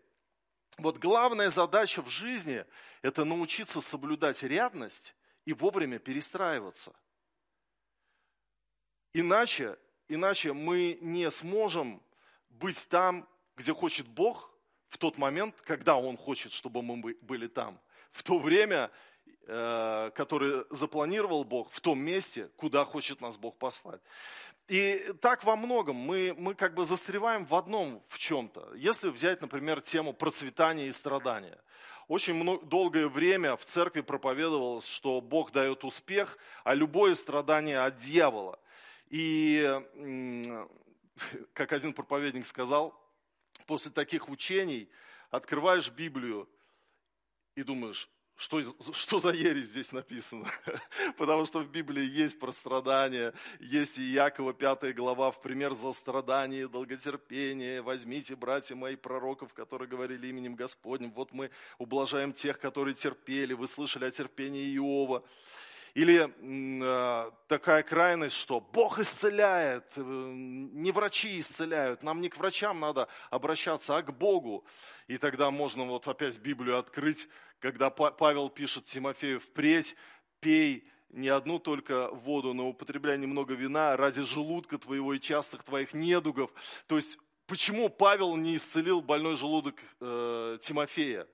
Вот 0.76 0.98
главная 0.98 1.48
задача 1.48 2.02
в 2.02 2.10
жизни– 2.10 2.66
это 3.02 3.24
научиться 3.24 3.80
соблюдать 3.80 4.42
рядность 4.42 5.14
и 5.46 5.54
вовремя 5.54 5.98
перестраиваться. 5.98 6.94
Иначе, 9.14 9.78
иначе 10.08 10.52
мы 10.52 10.98
не 11.00 11.30
сможем 11.30 12.02
быть 12.50 12.86
там, 12.90 13.26
где 13.56 13.72
хочет 13.72 14.06
Бог, 14.06 14.50
в 14.88 14.98
тот 14.98 15.16
момент, 15.16 15.58
когда 15.62 15.96
Он 15.96 16.18
хочет, 16.18 16.52
чтобы 16.52 16.82
мы 16.82 17.14
были 17.22 17.46
там. 17.46 17.80
В 18.12 18.22
то 18.22 18.38
время 18.38 18.90
который 19.46 20.64
запланировал 20.70 21.44
Бог 21.44 21.70
в 21.70 21.80
том 21.80 21.98
месте, 21.98 22.48
куда 22.56 22.86
хочет 22.86 23.20
нас 23.20 23.36
Бог 23.36 23.56
послать. 23.58 24.00
И 24.68 25.12
так 25.20 25.44
во 25.44 25.56
многом 25.56 25.96
мы, 25.96 26.34
мы 26.38 26.54
как 26.54 26.74
бы 26.74 26.86
застреваем 26.86 27.44
в 27.44 27.54
одном 27.54 28.02
в 28.08 28.18
чем-то. 28.18 28.72
Если 28.74 29.10
взять, 29.10 29.42
например, 29.42 29.82
тему 29.82 30.14
процветания 30.14 30.86
и 30.86 30.92
страдания. 30.92 31.58
Очень 32.08 32.34
много, 32.34 32.64
долгое 32.64 33.08
время 33.08 33.56
в 33.56 33.64
церкви 33.64 34.00
проповедовалось, 34.00 34.86
что 34.86 35.20
Бог 35.20 35.52
дает 35.52 35.84
успех, 35.84 36.38
а 36.62 36.74
любое 36.74 37.14
страдание 37.14 37.80
от 37.80 37.96
дьявола. 37.96 38.58
И, 39.10 39.82
как 41.52 41.72
один 41.72 41.92
проповедник 41.92 42.46
сказал, 42.46 42.98
после 43.66 43.90
таких 43.90 44.28
учений 44.30 44.88
открываешь 45.30 45.90
Библию 45.90 46.48
и 47.54 47.62
думаешь, 47.62 48.08
что, 48.36 48.60
что 48.92 49.18
за 49.18 49.30
ересь 49.30 49.68
здесь 49.68 49.92
написано? 49.92 50.50
Потому 51.16 51.46
что 51.46 51.60
в 51.60 51.70
Библии 51.70 52.04
есть 52.04 52.38
про 52.38 52.52
страдания, 52.52 53.32
есть 53.60 53.98
и 53.98 54.02
Якова 54.02 54.52
5 54.52 54.94
глава 54.94 55.30
в 55.30 55.40
пример 55.40 55.74
за 55.74 55.92
страдания, 55.92 56.68
долготерпение. 56.68 57.82
Возьмите, 57.82 58.36
братья 58.36 58.74
мои, 58.74 58.96
пророков, 58.96 59.52
которые 59.54 59.88
говорили 59.88 60.26
именем 60.26 60.54
Господним. 60.54 61.12
Вот 61.12 61.32
мы 61.32 61.50
ублажаем 61.78 62.32
тех, 62.32 62.58
которые 62.58 62.94
терпели. 62.94 63.52
Вы 63.52 63.66
слышали 63.66 64.06
о 64.06 64.10
терпении 64.10 64.74
Иова. 64.76 65.24
Или 65.94 66.28
э, 66.28 67.30
такая 67.46 67.84
крайность, 67.84 68.34
что 68.34 68.60
Бог 68.60 68.98
исцеляет, 68.98 69.84
э, 69.94 70.00
не 70.02 70.90
врачи 70.90 71.38
исцеляют, 71.38 72.02
нам 72.02 72.20
не 72.20 72.28
к 72.28 72.36
врачам 72.36 72.80
надо 72.80 73.06
обращаться, 73.30 73.96
а 73.96 74.02
к 74.02 74.12
Богу. 74.12 74.64
И 75.06 75.18
тогда 75.18 75.52
можно 75.52 75.84
вот 75.84 76.08
опять 76.08 76.38
Библию 76.38 76.78
открыть, 76.78 77.28
когда 77.60 77.90
Павел 77.90 78.50
пишет 78.50 78.86
Тимофею, 78.86 79.38
впредь 79.38 79.94
пей 80.40 80.84
не 81.10 81.28
одну 81.28 81.60
только 81.60 82.10
воду, 82.10 82.54
но 82.54 82.70
употребляй 82.70 83.16
немного 83.16 83.54
вина 83.54 83.96
ради 83.96 84.22
желудка 84.22 84.78
твоего 84.78 85.14
и 85.14 85.20
частых 85.20 85.62
твоих 85.62 85.94
недугов. 85.94 86.50
То 86.88 86.96
есть, 86.96 87.18
почему 87.46 87.88
Павел 87.88 88.34
не 88.34 88.56
исцелил 88.56 89.00
больной 89.00 89.36
желудок 89.36 89.76
э, 90.00 90.58
Тимофея? 90.60 91.28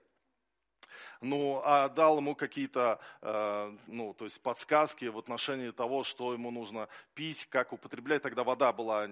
Ну, 1.21 1.61
а 1.65 1.89
дал 1.89 2.19
ему 2.19 2.35
какие-то, 2.35 2.99
э, 3.23 3.77
ну, 3.87 4.15
то 4.15 4.25
есть 4.25 4.41
подсказки 4.41 5.05
в 5.05 5.19
отношении 5.19 5.71
того, 5.71 6.03
что 6.05 6.33
ему 6.33 6.50
нужно 6.50 6.89
пить, 7.15 7.47
как 7.47 7.73
употреблять. 7.73 8.23
Тогда 8.23 8.43
вода 8.43 8.73
была 8.73 9.09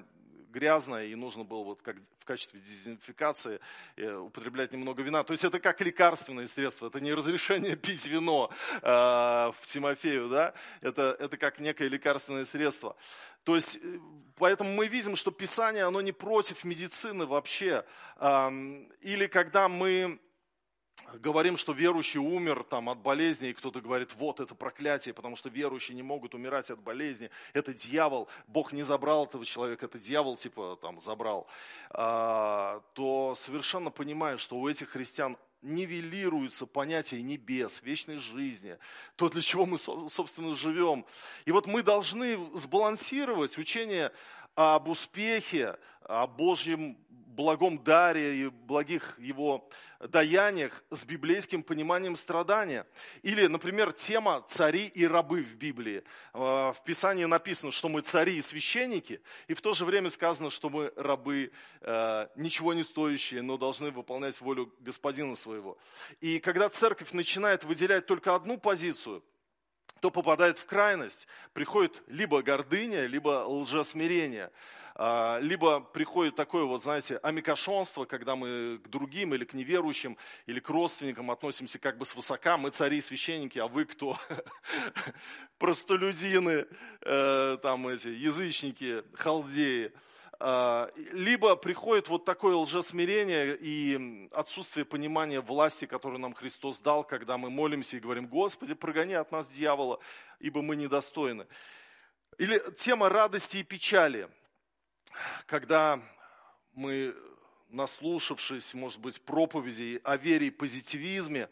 грязная, 0.51 1.07
и 1.07 1.15
нужно 1.15 1.45
было 1.45 1.63
вот 1.63 1.83
как 1.83 1.97
в 2.21 2.25
качестве 2.25 2.61
дезинфикации 2.61 3.61
э, 3.97 4.13
употреблять 4.15 4.73
немного 4.73 5.03
вина. 5.03 5.23
То 5.23 5.33
есть 5.33 5.45
это 5.45 5.61
как 5.61 5.81
лекарственное 5.81 6.47
средство, 6.47 6.87
это 6.87 7.01
не 7.01 7.13
разрешение 7.13 7.77
пить 7.77 8.07
вино 8.07 8.51
э, 8.83 8.89
в 8.89 9.67
Тимофею, 9.67 10.29
да, 10.29 10.55
это, 10.81 11.17
это 11.19 11.37
как 11.37 11.61
некое 11.61 11.89
лекарственное 11.89 12.45
средство. 12.45 12.97
То 13.45 13.55
есть, 13.55 13.77
э, 13.77 13.99
поэтому 14.37 14.73
мы 14.75 14.89
видим, 14.89 15.17
что 15.17 15.31
Писание, 15.31 15.85
оно 15.85 16.01
не 16.01 16.13
против 16.13 16.65
медицины 16.65 17.27
вообще. 17.27 17.85
Или 19.01 19.27
когда 19.29 19.69
мы 19.69 20.19
говорим, 21.15 21.57
что 21.57 21.73
верующий 21.73 22.21
умер 22.21 22.65
там, 22.65 22.89
от 22.89 22.99
болезни, 22.99 23.51
и 23.51 23.53
кто-то 23.53 23.81
говорит, 23.81 24.15
вот 24.15 24.41
это 24.41 24.55
проклятие, 24.55 25.15
потому 25.15 25.37
что 25.37 25.49
верующие 25.49 25.95
не 25.95 26.03
могут 26.03 26.35
умирать 26.35 26.71
от 26.71 26.81
болезни, 26.81 27.31
это 27.53 27.73
дьявол, 27.73 28.29
Бог 28.47 28.73
не 28.73 28.83
забрал 28.83 29.25
этого 29.25 29.45
человека, 29.45 29.87
это 29.87 29.99
дьявол 29.99 30.37
типа 30.37 30.79
там 30.81 31.01
забрал, 31.01 31.47
а, 31.91 32.83
то 32.95 33.35
совершенно 33.37 33.91
понимаю, 33.91 34.39
что 34.39 34.57
у 34.57 34.69
этих 34.69 34.91
христиан 34.91 35.37
нивелируется 35.63 36.67
понятие 36.67 37.23
небес, 37.23 37.83
вечной 37.83 38.19
жизни, 38.19 38.79
то, 39.17 39.29
для 39.29 39.43
чего 39.43 39.67
мы, 39.67 39.77
собственно, 39.77 40.55
живем. 40.55 41.05
И 41.47 41.53
вот 41.53 41.67
мы 41.67 41.83
должны 41.83 42.39
сбалансировать 42.57 43.59
учение 43.59 44.13
об 44.55 44.89
успехе, 44.89 45.77
о 46.03 46.27
Божьем 46.27 46.97
благом 47.39 47.79
даре 47.85 48.35
и 48.35 48.49
благих 48.49 49.17
его 49.17 49.71
даяниях 50.01 50.83
с 50.91 51.05
библейским 51.05 51.63
пониманием 51.63 52.17
страдания. 52.17 52.85
Или, 53.23 53.47
например, 53.47 53.93
тема 53.93 54.45
«цари 54.49 54.87
и 54.87 55.07
рабы» 55.07 55.45
в 55.45 55.55
Библии. 55.55 56.03
В 56.33 56.77
Писании 56.85 57.27
написано, 57.27 57.71
что 57.71 57.89
мы 57.89 58.01
цари 58.01 58.37
и 58.37 58.43
священники, 58.43 59.21
и 59.47 59.55
в 59.55 59.61
то 59.61 59.73
же 59.73 59.85
время 59.85 60.11
сказано, 60.11 60.51
что 60.51 60.69
мы 60.69 60.93
рабы, 60.97 61.53
ничего 62.35 62.75
не 62.75 62.83
стоящие, 62.83 63.43
но 63.43 63.57
должны 63.57 63.93
выполнять 63.93 64.41
волю 64.41 64.75
господина 64.81 65.37
своего. 65.37 65.79
И 66.21 66.41
когда 66.41 66.69
церковь 66.69 67.13
начинает 67.13 67.63
выделять 67.63 68.07
только 68.07 68.35
одну 68.35 68.59
позицию– 68.59 69.23
кто 69.99 70.13
попадает 70.13 70.59
в 70.59 70.67
крайность, 70.67 71.27
приходит 71.53 72.03
либо 72.07 72.41
гордыня, 72.41 73.07
либо 73.07 73.45
лжесмирение, 73.49 74.45
а, 74.47 74.53
либо 74.99 75.81
приходит 75.81 76.35
такое 76.35 76.65
вот, 76.65 76.83
знаете, 76.83 77.19
амикошонство, 77.23 78.05
когда 78.05 78.35
мы 78.35 78.79
к 78.79 78.89
другим 78.89 79.33
или 79.33 79.45
к 79.45 79.55
неверующим, 79.55 80.17
или 80.47 80.59
к 80.59 80.69
родственникам 80.69 81.31
относимся 81.31 81.79
как 81.79 81.99
бы 81.99 82.05
свысока, 82.05 82.59
мы 82.59 82.71
цари 82.71 82.97
и 82.97 83.01
священники, 83.01 83.61
а 83.61 83.69
вы 83.69 83.85
кто? 83.85 84.19
Простолюдины, 85.59 86.67
э, 87.03 87.59
там 87.63 87.87
эти, 87.87 88.09
язычники, 88.09 89.05
халдеи. 89.15 89.93
А, 90.41 90.91
либо 91.13 91.57
приходит 91.57 92.09
вот 92.09 92.25
такое 92.25 92.55
лжесмирение 92.55 93.57
и 93.61 94.29
отсутствие 94.33 94.85
понимания 94.85 95.41
власти, 95.41 95.85
которую 95.85 96.21
нам 96.21 96.33
Христос 96.33 96.79
дал, 96.79 97.03
когда 97.03 97.39
мы 97.39 97.51
молимся 97.51 97.97
и 97.97 98.01
говорим, 98.01 98.29
Господи, 98.29 98.75
прогони 98.75 99.15
от 99.15 99.33
нас 99.33 99.49
дьявола, 99.49 99.99
ибо 100.39 100.63
мы 100.63 100.77
недостойны. 100.77 101.47
Или 102.39 102.63
тема 102.77 103.09
радости 103.09 103.57
и 103.57 103.65
печали, 103.65 104.29
когда 105.47 106.01
мы, 106.75 107.15
наслушавшись, 107.71 108.75
может 108.75 109.01
быть, 109.01 109.21
проповедей 109.23 109.97
о 110.05 110.17
вере 110.17 110.49
и 110.49 110.51
позитивизме, 110.51 111.49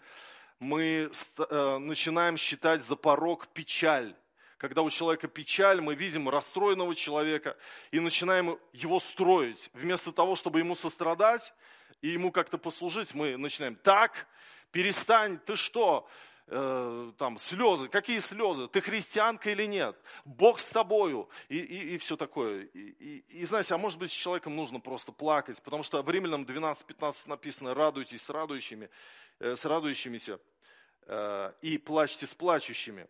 мы 0.59 1.11
э, 1.39 1.79
начинаем 1.79 2.37
считать 2.37 2.83
за 2.83 2.97
порог 2.97 3.49
печаль 3.49 4.15
когда 4.59 4.83
у 4.83 4.91
человека 4.91 5.29
печаль, 5.29 5.81
мы 5.81 5.95
видим 5.95 6.29
расстроенного 6.29 6.95
человека 6.95 7.57
и 7.91 8.01
начинаем 8.01 8.59
его 8.73 9.01
строить. 9.01 9.71
Вместо 9.75 10.13
того, 10.13 10.35
чтобы 10.35 10.61
ему 10.61 10.75
сострадать 10.75 11.53
и 12.01 12.09
ему 12.09 12.33
как-то 12.33 12.57
послужить, 12.57 13.15
мы 13.15 13.37
начинаем, 13.37 13.77
так, 13.77 14.27
перестань, 14.73 15.39
ты 15.39 15.57
что, 15.57 16.09
э, 16.47 17.13
там, 17.19 17.39
слезы, 17.39 17.89
какие 17.89 18.19
слезы, 18.19 18.69
ты 18.69 18.81
христианка 18.81 19.51
или 19.51 19.65
нет, 19.65 19.97
Бог 20.25 20.61
с 20.61 20.71
тобою, 20.71 21.29
и, 21.49 21.59
и, 21.59 21.95
и 21.95 21.99
все 21.99 22.17
такое. 22.17 22.63
И, 22.63 22.79
и, 22.79 23.41
и 23.41 23.47
знаете, 23.47 23.75
а 23.75 23.79
может 23.79 23.99
быть, 23.99 24.11
с 24.11 24.15
человеком 24.15 24.57
нужно 24.57 24.81
просто 24.81 25.13
плакать, 25.13 25.63
потому 25.63 25.83
что 25.83 26.03
в 26.03 26.11
Римлянам 26.11 26.45
12-15 26.45 27.29
написано, 27.29 27.75
радуйтесь 27.75 28.23
с 28.23 28.31
радующими, 28.31 28.91
э, 29.39 29.57
с 29.57 29.65
радующимися, 29.65 30.39
э, 31.07 31.53
и 31.63 31.79
плачьте 31.79 32.27
с 32.27 32.35
плачущими. 32.35 33.09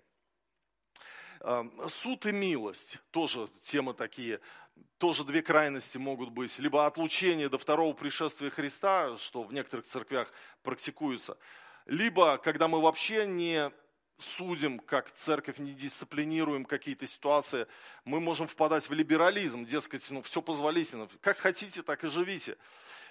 Суд 1.88 2.25
и 2.25 2.33
милость, 2.33 2.99
тоже 3.11 3.49
темы 3.61 3.93
такие, 3.93 4.40
тоже 4.99 5.23
две 5.23 5.43
крайности 5.43 5.99
могут 5.99 6.31
быть. 6.31 6.59
Либо 6.59 6.87
отлучение 6.87 7.49
до 7.49 7.59
второго 7.59 7.93
пришествия 7.93 8.50
Христа, 8.50 9.16
что 9.19 9.43
в 9.43 9.52
некоторых 9.52 9.87
церквях 9.87 10.33
практикуется, 10.62 11.37
либо 11.87 12.38
когда 12.38 12.69
мы 12.69 12.81
вообще 12.81 13.26
не 13.26 13.73
судим, 14.19 14.78
как 14.78 15.12
церковь, 15.12 15.59
не 15.59 15.73
дисциплинируем 15.73 16.64
какие-то 16.64 17.07
ситуации, 17.07 17.66
мы 18.05 18.21
можем 18.21 18.49
впадать 18.49 18.88
в 18.88 18.93
либерализм, 18.93 19.64
дескать, 19.64 20.11
ну 20.11 20.23
все 20.23 20.40
позволительно, 20.40 21.09
как 21.21 21.38
хотите, 21.38 21.83
так 21.83 22.05
и 22.05 22.09
живите. 22.09 22.57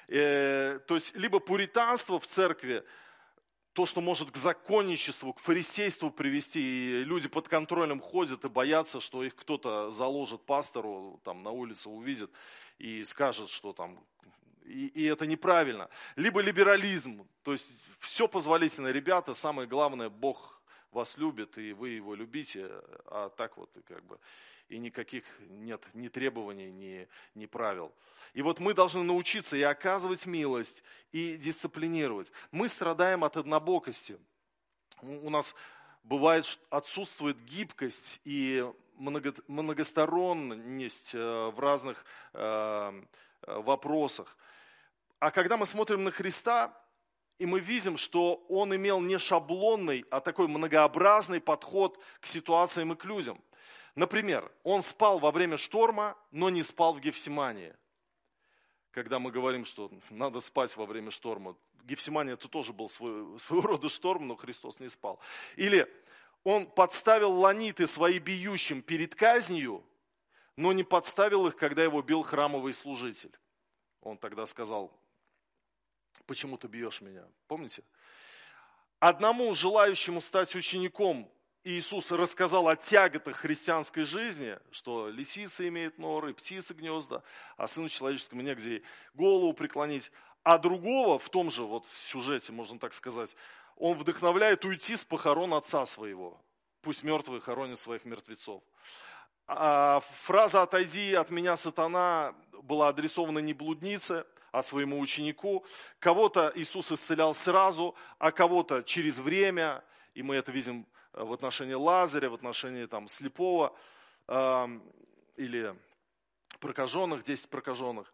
Э, 0.07 0.79
то 0.87 0.95
есть 0.95 1.15
либо 1.15 1.39
пуританство 1.39 2.19
в 2.19 2.25
церкви, 2.25 2.83
то, 3.73 3.85
что 3.85 3.99
может 3.99 4.31
к 4.31 4.37
законничеству, 4.37 5.33
к 5.33 5.39
фарисейству 5.39 6.09
привести, 6.09 6.61
и 6.61 7.03
люди 7.03 7.27
под 7.27 7.49
контролем 7.49 7.99
ходят 7.99 8.45
и 8.45 8.49
боятся, 8.49 9.01
что 9.01 9.23
их 9.23 9.35
кто-то 9.35 9.91
заложит 9.91 10.45
пастору, 10.45 11.19
там 11.23 11.43
на 11.43 11.51
улице 11.51 11.89
увидит 11.89 12.31
и 12.77 13.03
скажет, 13.03 13.49
что 13.49 13.73
там, 13.73 13.99
и, 14.65 14.87
и 14.87 15.05
это 15.05 15.25
неправильно. 15.25 15.89
Либо 16.15 16.41
либерализм, 16.41 17.27
то 17.43 17.51
есть 17.51 17.83
все 17.99 18.27
позволительно, 18.27 18.89
ребята, 18.89 19.33
самое 19.33 19.67
главное, 19.67 20.09
Бог 20.09 20.61
вас 20.91 21.17
любит, 21.17 21.57
и 21.57 21.73
вы 21.73 21.89
его 21.89 22.15
любите, 22.15 22.69
а 23.05 23.29
так 23.29 23.57
вот 23.57 23.69
как 23.87 24.03
бы 24.05 24.19
и 24.69 24.77
никаких 24.77 25.23
нет 25.49 25.81
ни 25.93 26.07
требований, 26.07 26.71
ни, 26.71 27.07
ни 27.35 27.45
правил. 27.45 27.93
И 28.33 28.41
вот 28.41 28.59
мы 28.59 28.73
должны 28.73 29.03
научиться 29.03 29.55
и 29.55 29.61
оказывать 29.61 30.25
милость, 30.25 30.83
и 31.11 31.37
дисциплинировать. 31.37 32.31
Мы 32.51 32.67
страдаем 32.67 33.23
от 33.23 33.37
однобокости. 33.37 34.17
У 35.01 35.29
нас 35.29 35.53
бывает, 36.03 36.59
отсутствует 36.69 37.37
гибкость 37.45 38.19
и 38.25 38.65
многосторонность 38.97 41.13
э, 41.13 41.49
в 41.49 41.59
разных 41.59 42.05
э, 42.33 43.03
вопросах. 43.45 44.35
А 45.19 45.31
когда 45.31 45.57
мы 45.57 45.65
смотрим 45.65 46.03
на 46.03 46.11
Христа, 46.11 46.73
и 47.37 47.45
мы 47.45 47.59
видим, 47.59 47.97
что 47.97 48.45
Он 48.49 48.75
имел 48.75 49.01
не 49.01 49.17
шаблонный, 49.17 50.05
а 50.09 50.19
такой 50.19 50.47
многообразный 50.47 51.41
подход 51.41 51.99
к 52.19 52.25
ситуациям 52.25 52.93
и 52.93 52.95
к 52.95 53.05
людям– 53.05 53.41
Например, 53.95 54.51
он 54.63 54.81
спал 54.81 55.19
во 55.19 55.31
время 55.31 55.57
шторма, 55.57 56.17
но 56.31 56.49
не 56.49 56.63
спал 56.63 56.93
в 56.93 56.99
Гефсимании. 56.99 57.73
Когда 58.91 59.19
мы 59.19 59.31
говорим, 59.31 59.65
что 59.65 59.89
надо 60.09 60.41
спать 60.41 60.75
во 60.75 60.85
время 60.85 61.11
шторма. 61.11 61.55
Гефсимания 61.83 62.33
это 62.33 62.47
тоже 62.49 62.73
был 62.73 62.89
свой, 62.89 63.39
своего 63.39 63.67
рода 63.67 63.89
шторм, 63.89 64.27
но 64.27 64.35
Христос 64.35 64.79
не 64.79 64.89
спал. 64.89 65.19
Или 65.55 65.87
он 66.43 66.65
подставил 66.65 67.31
ланиты 67.31 67.87
свои 67.87 68.19
бьющим 68.19 68.81
перед 68.81 69.15
казнью, 69.15 69.83
но 70.57 70.73
не 70.73 70.83
подставил 70.83 71.47
их, 71.47 71.55
когда 71.55 71.83
его 71.83 72.01
бил 72.01 72.21
храмовый 72.21 72.73
служитель. 72.73 73.35
Он 74.01 74.17
тогда 74.17 74.45
сказал, 74.45 74.91
почему 76.25 76.57
ты 76.57 76.67
бьешь 76.67 77.01
меня? 77.01 77.25
Помните? 77.47 77.83
Одному 78.99 79.53
желающему 79.53 80.21
стать 80.21 80.55
учеником 80.55 81.29
Иисус 81.63 82.11
рассказал 82.11 82.67
о 82.67 82.75
тяготах 82.75 83.37
христианской 83.37 84.03
жизни, 84.03 84.57
что 84.71 85.09
лисицы 85.09 85.67
имеют 85.67 85.97
норы, 85.97 86.33
птицы 86.33 86.75
гнезда, 86.75 87.23
а 87.57 87.67
сыну 87.67 87.89
человеческому 87.89 88.41
негде 88.43 88.83
голову 89.15 89.51
преклонить. 89.53 90.11
А 90.43 90.59
другого 90.59 91.17
в 91.17 91.27
том 91.29 91.49
же 91.49 91.63
вот 91.63 91.87
сюжете, 91.87 92.51
можно 92.51 92.77
так 92.77 92.93
сказать, 92.93 93.35
он 93.77 93.97
вдохновляет 93.97 94.63
уйти 94.63 94.95
с 94.95 95.03
похорон 95.03 95.55
отца 95.55 95.85
своего. 95.87 96.39
Пусть 96.81 97.01
мертвые 97.01 97.41
хоронят 97.41 97.79
своих 97.79 98.05
мертвецов. 98.05 98.61
А 99.47 100.01
фраза 100.23 100.61
«отойди 100.61 101.15
от 101.15 101.31
меня, 101.31 101.55
сатана» 101.55 102.35
была 102.61 102.89
адресована 102.89 103.39
не 103.39 103.53
блуднице, 103.53 104.25
а 104.55 104.63
своему 104.63 104.99
ученику. 104.99 105.65
Кого-то 105.99 106.51
Иисус 106.55 106.91
исцелял 106.91 107.33
сразу, 107.33 107.93
а 108.19 108.31
кого-то 108.31 108.83
через 108.83 109.19
время, 109.19 109.83
и 110.13 110.23
мы 110.23 110.35
это 110.35 110.51
видим 110.53 110.87
в 111.11 111.33
отношении 111.33 111.73
Лазаря, 111.73 112.29
в 112.29 112.33
отношении 112.33 112.85
там, 112.85 113.09
слепого 113.09 113.77
э, 114.27 114.67
или 115.35 115.75
прокаженных, 116.61 117.23
10 117.23 117.49
прокаженных. 117.49 118.13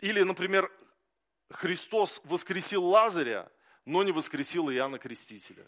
Или, 0.00 0.22
например, 0.22 0.70
Христос 1.50 2.20
воскресил 2.24 2.84
Лазаря, 2.84 3.50
но 3.86 4.02
не 4.02 4.12
воскресил 4.12 4.70
Иоанна 4.70 4.98
Крестителя. 4.98 5.66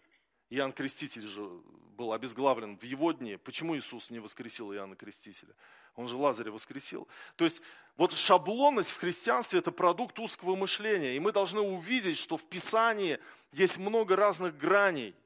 Иоанн 0.50 0.72
Креститель 0.72 1.26
же 1.26 1.48
был 1.96 2.12
обезглавлен 2.12 2.76
в 2.76 2.82
его 2.82 3.12
дне. 3.12 3.38
Почему 3.38 3.76
Иисус 3.76 4.10
не 4.10 4.18
воскресил 4.18 4.72
Иоанна 4.72 4.96
Крестителя? 4.96 5.54
Он 5.96 6.08
же 6.08 6.16
Лазаря 6.16 6.50
воскресил. 6.50 7.08
То 7.36 7.44
есть 7.44 7.62
вот 7.96 8.12
шаблонность 8.12 8.90
в 8.90 8.98
христианстве– 8.98 9.58
это 9.60 9.72
продукт 9.72 10.18
узкого 10.18 10.56
мышления. 10.56 11.16
И 11.16 11.20
мы 11.20 11.32
должны 11.32 11.60
увидеть, 11.60 12.18
что 12.18 12.36
в 12.36 12.44
Писании 12.44 13.18
есть 13.52 13.78
много 13.78 14.16
разных 14.16 14.56
граней– 14.56 15.14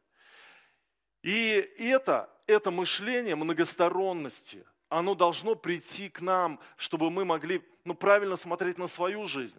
и 1.24 1.72
это, 1.78 2.28
это 2.46 2.70
мышление 2.70 3.34
многосторонности, 3.34 4.62
оно 4.90 5.14
должно 5.14 5.54
прийти 5.54 6.10
к 6.10 6.20
нам, 6.20 6.60
чтобы 6.76 7.10
мы 7.10 7.24
могли 7.24 7.62
ну, 7.84 7.94
правильно 7.94 8.36
смотреть 8.36 8.76
на 8.76 8.86
свою 8.86 9.26
жизнь. 9.26 9.58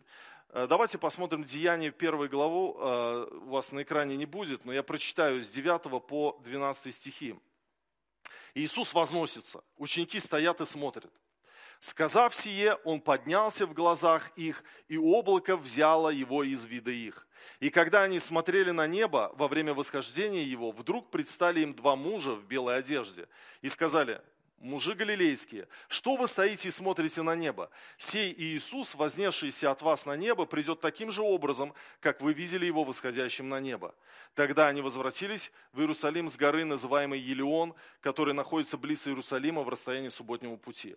Э, 0.50 0.68
давайте 0.68 0.98
посмотрим 0.98 1.44
Деяние 1.44 1.92
первой 1.92 2.28
главу. 2.28 2.78
Э, 2.80 3.28
у 3.32 3.50
вас 3.50 3.72
на 3.72 3.84
экране 3.84 4.16
не 4.16 4.26
будет, 4.26 4.66
но 4.66 4.74
я 4.74 4.84
прочитаю 4.84 5.42
с 5.42 5.50
9 5.50 6.06
по 6.06 6.40
12 6.44 6.94
стихи. 6.94 7.36
Иисус 8.54 8.94
возносится, 8.94 9.64
ученики 9.78 10.20
стоят 10.20 10.62
и 10.62 10.66
смотрят. 10.66 11.12
Сказав 11.82 12.34
сие, 12.34 12.76
он 12.86 13.02
поднялся 13.02 13.68
в 13.68 13.74
глазах 13.74 14.32
их, 14.38 14.64
и 14.88 14.98
облако 14.98 15.58
взяло 15.58 16.10
его 16.10 16.44
из 16.44 16.66
вида 16.66 16.92
их. 16.92 17.28
И 17.60 17.70
когда 17.70 18.04
они 18.04 18.20
смотрели 18.20 18.72
на 18.72 18.88
небо 18.88 19.32
во 19.36 19.48
время 19.48 19.74
восхождения 19.74 20.44
его, 20.44 20.72
вдруг 20.72 21.12
предстали 21.12 21.60
им 21.62 21.74
два 21.74 21.96
мужа 21.96 22.32
в 22.32 22.46
белой 22.46 22.78
одежде 22.78 23.28
и 23.62 23.70
сказали, 23.70 24.22
мужи 24.58 24.94
галилейские, 24.94 25.68
что 25.88 26.16
вы 26.16 26.28
стоите 26.28 26.70
и 26.70 26.72
смотрите 26.72 27.22
на 27.22 27.36
небо? 27.36 27.70
Сей 27.98 28.34
Иисус, 28.34 28.96
вознесшийся 28.96 29.72
от 29.72 29.82
вас 29.82 30.06
на 30.06 30.16
небо, 30.16 30.46
придет 30.46 30.82
таким 30.82 31.12
же 31.12 31.22
образом, 31.22 31.74
как 32.00 32.22
вы 32.22 32.34
видели 32.34 32.66
его 32.66 32.84
восходящим 32.84 33.50
на 33.50 33.60
небо. 33.60 33.94
Тогда 34.34 34.68
они 34.68 34.82
возвратились 34.82 35.52
в 35.72 35.80
Иерусалим 35.80 36.30
с 36.30 36.38
горы, 36.38 36.66
называемой 36.66 37.20
Елеон, 37.20 37.74
которая 38.02 38.34
находится 38.34 38.78
близ 38.78 39.08
Иерусалима 39.08 39.64
в 39.64 39.70
расстоянии 39.70 40.10
субботнего 40.10 40.56
пути. 40.58 40.96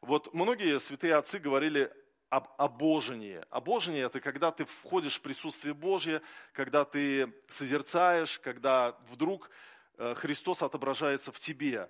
Вот 0.00 0.32
многие 0.32 0.78
святые 0.80 1.14
отцы 1.14 1.38
говорили 1.38 1.92
об 2.30 2.48
обожении. 2.58 3.42
Обожение– 3.50 4.04
это 4.06 4.20
когда 4.20 4.52
ты 4.52 4.64
входишь 4.64 5.18
в 5.18 5.20
присутствие 5.20 5.74
Божье, 5.74 6.22
когда 6.52 6.84
ты 6.84 7.32
созерцаешь, 7.48 8.38
когда 8.38 8.96
вдруг 9.08 9.50
э, 9.98 10.14
Христос 10.14 10.62
отображается 10.62 11.32
в 11.32 11.40
тебе. 11.40 11.88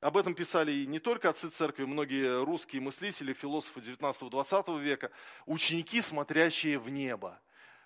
Об 0.00 0.16
этом 0.16 0.34
писали 0.34 0.70
и 0.70 0.86
не 0.86 1.00
только 1.00 1.28
отцы 1.28 1.48
церкви, 1.48 1.84
многие 1.84 2.44
русские 2.44 2.80
мыслители, 2.80 3.32
философы 3.32 3.80
19-20 3.80 4.80
века, 4.80 5.10
ученики, 5.44 6.00
смотрящие 6.00 6.78
в 6.78 6.88
небо. 6.88 7.40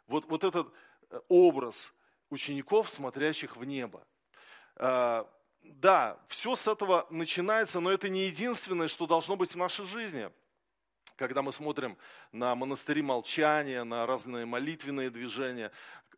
Вот, 0.08 0.26
вот 0.26 0.44
этот 0.44 0.70
э, 1.08 1.20
образ 1.28 1.90
учеников, 2.28 2.90
смотрящих 2.90 3.56
в 3.56 3.64
небо. 3.64 4.06
А, 4.76 5.26
да, 5.62 6.18
все 6.28 6.54
с 6.54 6.68
этого 6.68 7.06
начинается, 7.08 7.80
но 7.80 7.90
это 7.90 8.10
не 8.10 8.26
единственное, 8.26 8.88
что 8.88 9.06
должно 9.06 9.36
быть 9.36 9.52
в 9.52 9.56
нашей 9.56 9.86
жизни. 9.86 10.30
Когда 11.16 11.40
мы 11.40 11.52
смотрим 11.52 11.96
на 12.32 12.54
монастыри 12.54 13.00
молчания, 13.00 13.84
на 13.84 14.06
разные 14.06 14.44
молитвенные 14.44 15.08
движения, 15.08 15.70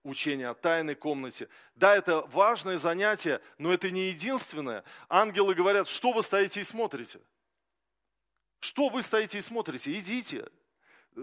учение 0.05 0.49
о 0.49 0.55
тайной 0.55 0.95
комнате. 0.95 1.49
Да, 1.75 1.97
это 1.97 2.21
важное 2.27 2.79
занятие, 2.79 3.41
но 3.59 3.73
это 3.73 3.91
не 3.91 4.09
единственное. 4.09 4.85
Ангелы 5.09 5.55
говорят, 5.55 5.89
что 5.89 6.13
вы 6.13 6.23
стоите 6.23 6.61
и 6.61 6.65
смотрите? 6.65 7.19
Что 8.61 8.89
вы 8.89 9.03
стоите 9.03 9.39
и 9.39 9.41
смотрите? 9.41 9.93
Идите. 9.99 10.47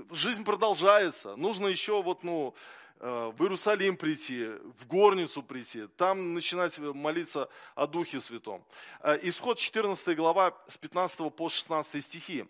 Жизнь 0.09 0.43
продолжается. 0.43 1.35
Нужно 1.35 1.67
еще 1.67 2.01
вот, 2.01 2.23
ну, 2.23 2.55
э, 2.99 3.31
в 3.35 3.41
Иерусалим 3.41 3.97
прийти, 3.97 4.45
в 4.79 4.87
горницу 4.87 5.43
прийти, 5.43 5.87
там 5.97 6.33
начинать 6.33 6.77
молиться 6.79 7.49
о 7.75 7.87
Духе 7.87 8.19
Святом. 8.19 8.65
Э, 9.01 9.17
исход 9.23 9.59
14 9.59 10.15
глава 10.15 10.57
с 10.67 10.77
15 10.77 11.29
по 11.29 11.49
16 11.49 12.03
стихи. 12.03 12.45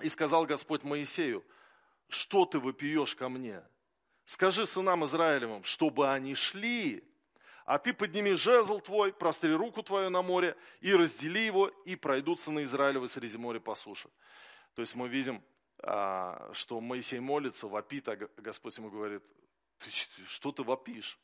«И 0.00 0.08
сказал 0.08 0.46
Господь 0.46 0.82
Моисею, 0.82 1.44
что 2.08 2.44
ты 2.44 2.58
вопиешь 2.58 3.14
ко 3.14 3.28
мне? 3.28 3.62
Скажи 4.30 4.64
сынам 4.64 5.04
Израилевым, 5.06 5.64
чтобы 5.64 6.08
они 6.08 6.36
шли, 6.36 7.02
а 7.64 7.80
ты 7.80 7.92
подними 7.92 8.34
жезл 8.34 8.78
твой, 8.78 9.12
простри 9.12 9.52
руку 9.52 9.82
твою 9.82 10.08
на 10.08 10.22
море 10.22 10.56
и 10.80 10.94
раздели 10.94 11.40
его, 11.40 11.66
и 11.84 11.96
пройдутся 11.96 12.52
на 12.52 12.62
Израилевы 12.62 13.08
среди 13.08 13.36
моря 13.36 13.58
по 13.58 13.74
суше. 13.74 14.08
То 14.74 14.82
есть 14.82 14.94
мы 14.94 15.08
видим, 15.08 15.42
а, 15.78 16.48
что 16.52 16.80
Моисей 16.80 17.18
молится, 17.18 17.66
вопит, 17.66 18.08
а 18.08 18.14
Господь 18.36 18.78
ему 18.78 18.88
говорит, 18.88 19.24
что 20.28 20.52
ты 20.52 20.62
вопишь? 20.62 21.18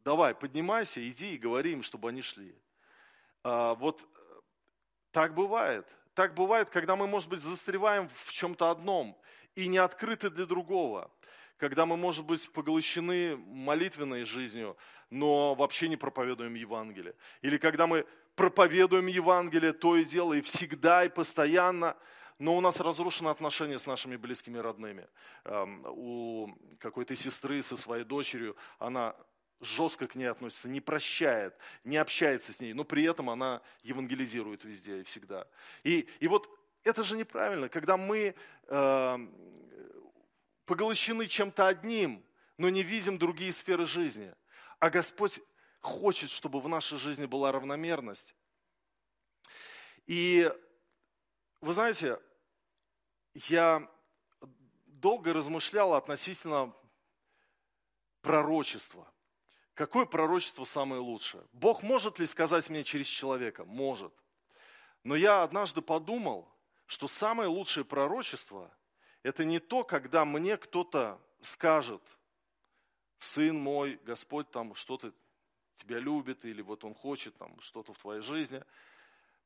Давай, 0.00 0.34
поднимайся, 0.34 1.08
иди 1.08 1.36
и 1.36 1.38
говори 1.38 1.74
им, 1.74 1.84
чтобы 1.84 2.08
они 2.08 2.22
шли. 2.22 2.60
А, 3.44 3.76
вот 3.76 4.04
так 5.12 5.32
бывает. 5.34 5.86
Так 6.14 6.34
бывает, 6.34 6.70
когда 6.70 6.96
мы, 6.96 7.06
может 7.06 7.28
быть, 7.28 7.40
застреваем 7.40 8.08
в 8.24 8.32
чем-то 8.32 8.68
одном 8.68 9.16
и 9.54 9.68
не 9.68 9.78
открыты 9.78 10.28
для 10.28 10.44
другого 10.44 11.08
когда 11.60 11.84
мы, 11.84 11.96
может 11.96 12.24
быть, 12.24 12.50
поглощены 12.50 13.36
молитвенной 13.36 14.24
жизнью, 14.24 14.76
но 15.10 15.54
вообще 15.54 15.88
не 15.88 15.96
проповедуем 15.96 16.54
Евангелие. 16.54 17.14
Или 17.42 17.58
когда 17.58 17.86
мы 17.86 18.06
проповедуем 18.34 19.06
Евангелие 19.06 19.74
то 19.74 19.96
и 19.96 20.04
дело, 20.04 20.32
и 20.32 20.40
всегда, 20.40 21.04
и 21.04 21.10
постоянно, 21.10 21.96
но 22.38 22.56
у 22.56 22.60
нас 22.62 22.80
разрушено 22.80 23.28
отношение 23.28 23.78
с 23.78 23.86
нашими 23.86 24.16
близкими 24.16 24.56
родными. 24.56 25.06
Эм, 25.44 25.84
у 25.86 26.58
какой-то 26.78 27.14
сестры 27.14 27.62
со 27.62 27.76
своей 27.76 28.04
дочерью, 28.04 28.56
она 28.78 29.14
жестко 29.60 30.06
к 30.06 30.14
ней 30.14 30.30
относится, 30.30 30.70
не 30.70 30.80
прощает, 30.80 31.54
не 31.84 31.98
общается 31.98 32.54
с 32.54 32.60
ней, 32.60 32.72
но 32.72 32.84
при 32.84 33.04
этом 33.04 33.28
она 33.28 33.60
евангелизирует 33.82 34.64
везде 34.64 35.00
и 35.00 35.02
всегда. 35.02 35.46
И, 35.84 36.08
и 36.20 36.28
вот 36.28 36.48
это 36.84 37.04
же 37.04 37.18
неправильно, 37.18 37.68
когда 37.68 37.98
мы 37.98 38.34
э, 38.68 39.18
поглощены 40.70 41.26
чем-то 41.26 41.66
одним, 41.66 42.24
но 42.56 42.68
не 42.68 42.84
видим 42.84 43.18
другие 43.18 43.50
сферы 43.50 43.86
жизни. 43.86 44.32
А 44.78 44.88
Господь 44.88 45.40
хочет, 45.80 46.30
чтобы 46.30 46.60
в 46.60 46.68
нашей 46.68 46.96
жизни 46.96 47.26
была 47.26 47.50
равномерность. 47.50 48.36
И 50.06 50.48
вы 51.60 51.72
знаете, 51.72 52.20
я 53.34 53.90
долго 54.86 55.32
размышлял 55.32 55.94
относительно 55.94 56.72
пророчества. 58.20 59.12
Какое 59.74 60.06
пророчество 60.06 60.62
самое 60.62 61.00
лучшее? 61.00 61.44
Бог 61.50 61.82
может 61.82 62.20
ли 62.20 62.26
сказать 62.26 62.70
мне 62.70 62.84
через 62.84 63.08
человека? 63.08 63.64
Может. 63.64 64.14
Но 65.02 65.16
я 65.16 65.42
однажды 65.42 65.82
подумал, 65.82 66.48
что 66.86 67.08
самое 67.08 67.48
лучшее 67.48 67.84
пророчество 67.84 68.72
это 69.22 69.44
не 69.44 69.58
то, 69.58 69.84
когда 69.84 70.24
мне 70.24 70.56
кто-то 70.56 71.20
скажет, 71.40 72.02
сын 73.18 73.58
мой, 73.58 74.00
Господь 74.04 74.50
там 74.50 74.74
что-то 74.74 75.12
тебя 75.76 75.98
любит, 75.98 76.44
или 76.44 76.62
вот 76.62 76.84
он 76.84 76.94
хочет 76.94 77.36
там 77.36 77.58
что-то 77.60 77.92
в 77.92 77.98
твоей 77.98 78.22
жизни. 78.22 78.62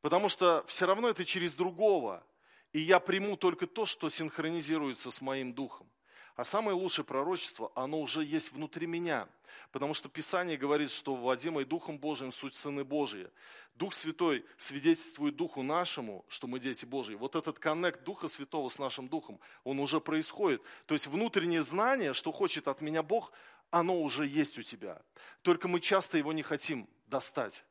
Потому 0.00 0.28
что 0.28 0.64
все 0.66 0.86
равно 0.86 1.08
это 1.08 1.24
через 1.24 1.54
другого. 1.54 2.24
И 2.72 2.80
я 2.80 2.98
приму 2.98 3.36
только 3.36 3.66
то, 3.66 3.86
что 3.86 4.08
синхронизируется 4.08 5.10
с 5.10 5.20
моим 5.20 5.54
духом. 5.54 5.88
А 6.36 6.44
самое 6.44 6.76
лучшее 6.76 7.04
пророчество, 7.04 7.70
оно 7.76 8.00
уже 8.00 8.24
есть 8.24 8.50
внутри 8.50 8.86
меня. 8.86 9.28
Потому 9.70 9.94
что 9.94 10.08
Писание 10.08 10.56
говорит, 10.56 10.90
что 10.90 11.14
вводимый 11.14 11.64
Духом 11.64 11.98
Божиим 11.98 12.32
суть 12.32 12.56
сыны 12.56 12.82
Божии. 12.82 13.30
Дух 13.76 13.94
Святой 13.94 14.44
свидетельствует 14.58 15.36
Духу 15.36 15.62
нашему, 15.62 16.24
что 16.28 16.48
мы 16.48 16.58
дети 16.58 16.84
Божьи. 16.84 17.14
Вот 17.14 17.36
этот 17.36 17.60
коннект 17.60 18.02
Духа 18.02 18.26
Святого 18.26 18.68
с 18.68 18.78
нашим 18.78 19.08
Духом, 19.08 19.38
он 19.62 19.78
уже 19.78 20.00
происходит. 20.00 20.60
То 20.86 20.94
есть 20.94 21.06
внутреннее 21.06 21.62
знание, 21.62 22.14
что 22.14 22.32
хочет 22.32 22.66
от 22.66 22.80
меня 22.80 23.02
Бог, 23.04 23.32
оно 23.70 24.00
уже 24.00 24.26
есть 24.26 24.58
у 24.58 24.62
тебя. 24.62 25.02
Только 25.42 25.68
мы 25.68 25.80
часто 25.80 26.18
его 26.18 26.32
не 26.32 26.42
хотим 26.42 26.88
достать. 27.06 27.64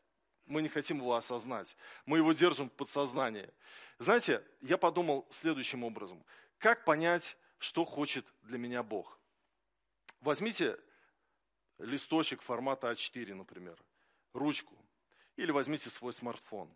Мы 0.45 0.61
не 0.61 0.69
хотим 0.69 0.97
его 0.97 1.15
осознать. 1.15 1.75
Мы 2.05 2.17
его 2.17 2.33
держим 2.33 2.69
в 2.69 2.73
подсознании. 2.73 3.49
Знаете, 3.99 4.43
я 4.61 4.77
подумал 4.77 5.25
следующим 5.29 5.83
образом. 5.83 6.23
Как 6.57 6.83
понять, 6.85 7.37
что 7.63 7.85
хочет 7.85 8.25
для 8.41 8.57
меня 8.57 8.83
Бог. 8.83 9.17
Возьмите 10.19 10.77
листочек 11.77 12.41
формата 12.41 12.91
А4, 12.91 13.33
например, 13.33 13.81
ручку, 14.33 14.77
или 15.37 15.49
возьмите 15.49 15.89
свой 15.89 16.11
смартфон. 16.11 16.69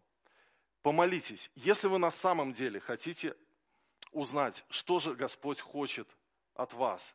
Помолитесь, 0.84 1.52
если 1.56 1.90
вы 1.90 1.98
на 1.98 2.10
самом 2.10 2.54
деле 2.54 2.80
хотите 2.80 3.36
узнать, 4.12 4.64
что 4.70 5.00
же 5.00 5.14
Господь 5.14 5.60
хочет 5.60 6.08
от 6.54 6.72
вас 6.72 7.14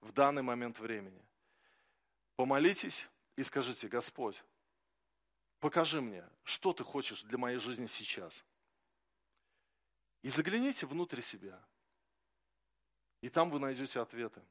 в 0.00 0.12
данный 0.12 0.42
момент 0.42 0.78
времени. 0.78 1.26
Помолитесь 2.36 3.04
и 3.34 3.42
скажите, 3.42 3.88
Господь, 3.88 4.44
покажи 5.58 6.00
мне, 6.00 6.24
что 6.44 6.72
ты 6.72 6.84
хочешь 6.84 7.22
для 7.24 7.36
моей 7.36 7.58
жизни 7.58 7.86
сейчас. 7.86 8.44
И 10.22 10.28
загляните 10.28 10.86
внутрь 10.86 11.20
себя– 11.20 11.60
и 13.20 13.28
там 13.28 13.50
вы 13.50 13.58
найдете 13.58 14.00
ответы. 14.00 14.42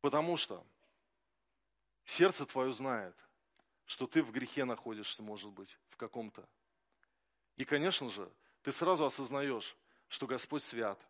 Потому 0.00 0.36
что 0.36 0.64
сердце 2.04 2.46
твое 2.46 2.72
знает, 2.72 3.16
что 3.86 4.06
ты 4.06 4.22
в 4.22 4.32
грехе 4.32 4.64
находишься, 4.64 5.22
может 5.22 5.50
быть, 5.50 5.78
в 5.88 5.96
каком-то. 5.96 6.46
И, 7.56 7.64
конечно 7.64 8.08
же, 8.10 8.30
ты 8.62 8.72
сразу 8.72 9.04
осознаешь, 9.04 9.76
что 10.08 10.26
Господь 10.26 10.62
свят, 10.62 11.00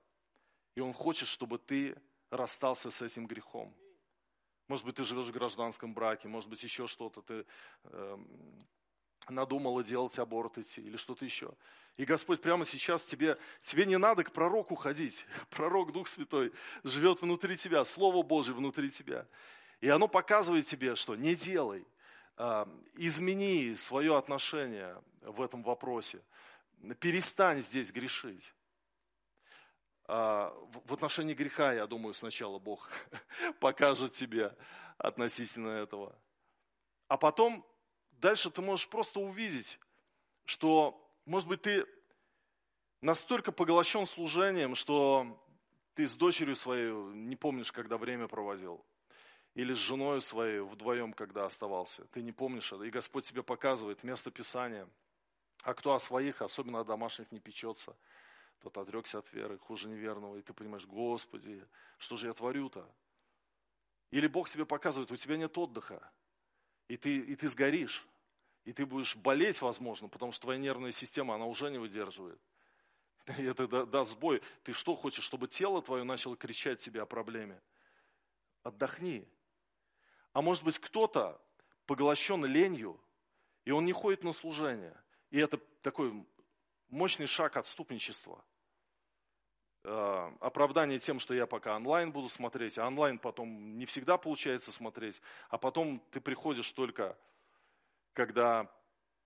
и 0.74 0.80
Он 0.80 0.92
хочет, 0.92 1.28
чтобы 1.28 1.58
ты 1.58 2.00
расстался 2.30 2.90
с 2.90 3.02
этим 3.02 3.26
грехом. 3.26 3.74
Может 4.68 4.86
быть, 4.86 4.96
ты 4.96 5.04
живешь 5.04 5.26
в 5.26 5.32
гражданском 5.32 5.94
браке, 5.94 6.28
может 6.28 6.48
быть, 6.48 6.62
еще 6.62 6.86
что-то, 6.86 7.22
ты 7.22 7.46
э, 7.84 8.18
надумала 9.28 9.82
делать 9.82 10.18
аборт 10.18 10.58
идти 10.58 10.80
или 10.80 10.96
что-то 10.96 11.24
еще. 11.24 11.52
И 11.96 12.04
Господь 12.04 12.42
прямо 12.42 12.64
сейчас 12.64 13.04
тебе, 13.04 13.38
тебе 13.62 13.86
не 13.86 13.98
надо 13.98 14.24
к 14.24 14.32
пророку 14.32 14.74
ходить. 14.74 15.24
Пророк, 15.50 15.92
Дух 15.92 16.08
Святой, 16.08 16.52
живет 16.82 17.22
внутри 17.22 17.56
тебя, 17.56 17.84
Слово 17.84 18.22
Божье 18.22 18.54
внутри 18.54 18.90
тебя. 18.90 19.26
И 19.80 19.88
оно 19.88 20.08
показывает 20.08 20.66
тебе, 20.66 20.96
что 20.96 21.14
не 21.14 21.34
делай, 21.34 21.86
а, 22.36 22.68
измени 22.96 23.74
свое 23.76 24.16
отношение 24.16 25.00
в 25.20 25.40
этом 25.40 25.62
вопросе. 25.62 26.20
Перестань 27.00 27.62
здесь 27.62 27.92
грешить. 27.92 28.52
А, 30.06 30.52
в 30.84 30.92
отношении 30.92 31.34
греха, 31.34 31.72
я 31.72 31.86
думаю, 31.86 32.12
сначала 32.14 32.58
Бог 32.58 32.90
покажет 33.60 34.12
тебе 34.12 34.54
относительно 34.98 35.68
этого. 35.68 36.18
А 37.08 37.16
потом 37.16 37.64
Дальше 38.24 38.50
ты 38.50 38.62
можешь 38.62 38.88
просто 38.88 39.20
увидеть, 39.20 39.78
что 40.46 40.98
Может 41.26 41.46
быть, 41.46 41.60
ты 41.60 41.86
настолько 43.02 43.52
поглощен 43.52 44.06
служением, 44.06 44.76
что 44.76 45.38
ты 45.92 46.06
с 46.06 46.16
дочерью 46.16 46.56
своей 46.56 46.90
не 46.90 47.36
помнишь, 47.36 47.70
когда 47.70 47.98
время 47.98 48.26
проводил. 48.26 48.82
Или 49.52 49.74
с 49.74 49.76
женой 49.76 50.22
своей 50.22 50.60
вдвоем, 50.60 51.12
когда 51.12 51.44
оставался. 51.44 52.06
Ты 52.06 52.22
не 52.22 52.32
помнишь 52.32 52.72
это. 52.72 52.84
И 52.84 52.90
Господь 52.90 53.26
тебе 53.26 53.42
показывает 53.42 54.02
место 54.04 54.30
Писания. 54.30 54.88
А 55.62 55.74
кто 55.74 55.92
о 55.92 55.98
своих, 55.98 56.40
особенно 56.40 56.80
о 56.80 56.84
домашних, 56.84 57.30
не 57.30 57.40
печется, 57.40 57.94
тот 58.62 58.78
отрекся 58.78 59.18
от 59.18 59.30
веры, 59.34 59.58
хуже 59.58 59.86
неверного. 59.86 60.38
И 60.38 60.42
ты 60.42 60.54
понимаешь, 60.54 60.86
Господи, 60.86 61.62
что 61.98 62.16
же 62.16 62.28
я 62.28 62.32
творю-то? 62.32 62.90
Или 64.12 64.28
Бог 64.28 64.48
тебе 64.48 64.64
показывает, 64.64 65.12
у 65.12 65.16
тебя 65.16 65.36
нет 65.36 65.58
отдыха. 65.58 66.10
И 66.88 66.96
ты, 66.96 67.18
и 67.18 67.36
ты 67.36 67.48
сгоришь. 67.48 68.06
И 68.64 68.72
ты 68.72 68.86
будешь 68.86 69.14
болеть, 69.16 69.60
возможно, 69.60 70.08
потому 70.08 70.32
что 70.32 70.42
твоя 70.42 70.58
нервная 70.58 70.92
система, 70.92 71.34
она 71.34 71.44
уже 71.46 71.70
не 71.70 71.78
выдерживает. 71.78 72.40
И 73.38 73.42
это 73.44 73.86
даст 73.86 74.12
сбой. 74.12 74.42
Ты 74.62 74.72
что 74.72 74.96
хочешь, 74.96 75.24
чтобы 75.24 75.48
тело 75.48 75.82
твое 75.82 76.04
начало 76.04 76.36
кричать 76.36 76.78
тебе 76.80 77.02
о 77.02 77.06
проблеме? 77.06 77.60
Отдохни. 78.62 79.28
А 80.32 80.42
может 80.42 80.64
быть, 80.64 80.78
кто-то 80.78 81.40
поглощен 81.86 82.44
ленью, 82.44 83.00
и 83.64 83.70
он 83.70 83.84
не 83.84 83.92
ходит 83.92 84.24
на 84.24 84.32
служение. 84.32 84.96
И 85.30 85.38
это 85.38 85.58
такой 85.82 86.26
мощный 86.88 87.26
шаг 87.26 87.56
отступничества. 87.56 88.44
Э, 89.84 90.32
оправдание 90.40 90.98
тем, 90.98 91.18
что 91.18 91.34
я 91.34 91.46
пока 91.46 91.76
онлайн 91.76 92.10
буду 92.10 92.28
смотреть, 92.28 92.78
а 92.78 92.86
онлайн 92.86 93.18
потом 93.18 93.76
не 93.76 93.84
всегда 93.84 94.16
получается 94.16 94.72
смотреть, 94.72 95.20
а 95.50 95.58
потом 95.58 96.00
ты 96.10 96.20
приходишь 96.20 96.70
только, 96.72 97.18
когда 98.14 98.70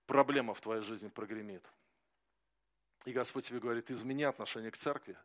проблема 0.05 0.53
в 0.53 0.61
твоей 0.61 0.81
жизни 0.81 1.07
прогремит. 1.07 1.63
И 3.05 3.13
Господь 3.13 3.45
тебе 3.45 3.59
говорит, 3.59 3.89
измени 3.89 4.23
отношение 4.23 4.71
к 4.71 4.77
церкви. 4.77 5.17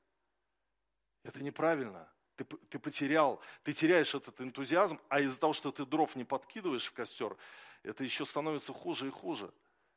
Это 1.24 1.42
неправильно. 1.42 2.08
Ты, 2.36 2.44
ты 2.44 2.78
потерял, 2.78 3.40
ты 3.62 3.72
теряешь 3.72 4.14
этот 4.14 4.40
энтузиазм, 4.40 5.00
а 5.08 5.20
из-за 5.20 5.40
того, 5.40 5.52
что 5.52 5.72
ты 5.72 5.84
дров 5.86 6.14
не 6.16 6.24
подкидываешь 6.24 6.86
в 6.86 6.92
костер, 6.92 7.36
это 7.82 8.04
еще 8.04 8.24
становится 8.24 8.72
хуже 8.72 9.08
и 9.08 9.10
хуже 9.10 9.52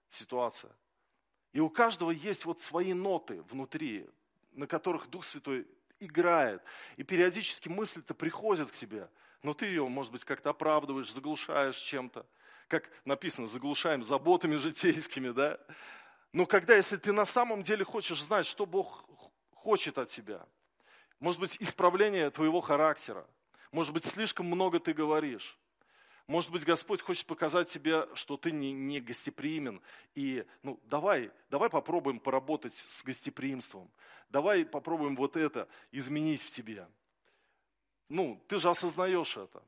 ситуация. 0.10 0.72
И 1.52 1.60
у 1.60 1.70
каждого 1.70 2.12
есть 2.12 2.46
вот 2.46 2.62
свои 2.62 2.94
ноты 2.94 3.42
внутри, 3.44 4.08
на 4.52 4.68
которых 4.68 5.10
Дух 5.10 5.26
Святой 5.26 5.68
играет. 6.00 6.62
И 6.96 7.04
периодически 7.04 7.70
мысли-то 7.70 8.14
приходят 8.14 8.70
к 8.70 8.74
тебе, 8.74 9.10
но 9.42 9.54
ты 9.54 9.66
ее, 9.66 9.88
может 9.88 10.12
быть, 10.12 10.24
как-то 10.24 10.52
оправдываешь, 10.52 11.12
заглушаешь 11.12 11.78
чем-то. 11.78 12.26
Как 12.68 12.90
написано, 13.06 13.48
заглушаем 13.48 14.04
заботами 14.04 14.56
житейскими, 14.56 15.30
да? 15.30 15.60
Но 16.34 16.46
когда, 16.46 16.76
если 16.76 16.98
ты 16.98 17.14
на 17.14 17.26
самом 17.26 17.64
деле 17.64 17.86
хочешь 17.86 18.22
знать, 18.22 18.46
что 18.46 18.66
Бог 18.66 19.06
хочет 19.52 19.98
от 19.98 20.10
тебя, 20.10 20.46
может 21.20 21.40
быть, 21.40 21.58
исправление 21.60 22.30
твоего 22.30 22.62
характера, 22.62 23.26
может 23.72 23.94
быть, 23.94 24.06
слишком 24.06 24.46
много 24.48 24.80
ты 24.80 24.94
говоришь, 24.94 25.58
может 26.28 26.52
быть, 26.52 26.66
Господь 26.66 27.02
хочет 27.02 27.26
показать 27.26 27.70
тебе, 27.70 28.06
что 28.14 28.36
ты 28.36 28.52
не, 28.52 28.74
не 28.74 29.00
гостеприимен. 29.00 29.82
И 30.14 30.46
ну, 30.62 30.78
давай, 30.84 31.32
давай 31.50 31.70
попробуем 31.70 32.20
поработать 32.20 32.76
с 32.76 33.02
гостеприимством. 33.02 33.90
Давай 34.30 34.66
попробуем 34.66 35.16
вот 35.16 35.38
это 35.38 35.70
изменить 35.94 36.44
в 36.44 36.50
тебе. 36.50 36.86
Ну, 38.10 38.44
ты 38.50 38.60
же 38.60 38.70
осознаешь 38.70 39.38
это. 39.38 39.64